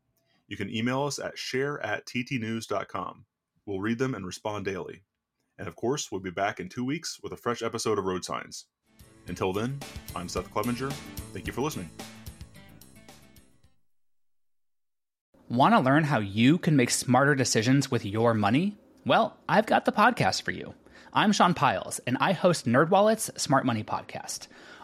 You 0.46 0.56
can 0.56 0.74
email 0.74 1.04
us 1.04 1.18
at 1.18 1.38
share 1.38 1.80
at 1.84 2.06
ttnews.com. 2.06 3.24
We'll 3.66 3.80
read 3.80 3.98
them 3.98 4.14
and 4.14 4.26
respond 4.26 4.66
daily. 4.66 5.02
And 5.58 5.68
of 5.68 5.76
course, 5.76 6.10
we'll 6.10 6.20
be 6.20 6.30
back 6.30 6.60
in 6.60 6.68
two 6.68 6.84
weeks 6.84 7.18
with 7.22 7.32
a 7.32 7.36
fresh 7.36 7.62
episode 7.62 7.98
of 7.98 8.04
Road 8.04 8.24
Signs. 8.24 8.66
Until 9.26 9.52
then, 9.52 9.78
I'm 10.14 10.28
Seth 10.28 10.50
Clevenger. 10.52 10.90
Thank 11.32 11.46
you 11.46 11.52
for 11.52 11.62
listening. 11.62 11.88
Want 15.48 15.74
to 15.74 15.80
learn 15.80 16.04
how 16.04 16.18
you 16.20 16.58
can 16.58 16.76
make 16.76 16.90
smarter 16.90 17.34
decisions 17.34 17.90
with 17.90 18.04
your 18.04 18.34
money? 18.34 18.76
Well, 19.06 19.38
I've 19.48 19.66
got 19.66 19.84
the 19.84 19.92
podcast 19.92 20.42
for 20.42 20.50
you. 20.50 20.74
I'm 21.12 21.32
Sean 21.32 21.54
Pyles, 21.54 22.00
and 22.06 22.16
I 22.20 22.32
host 22.32 22.66
NerdWallet's 22.66 23.30
Smart 23.40 23.64
Money 23.64 23.84
Podcast. 23.84 24.48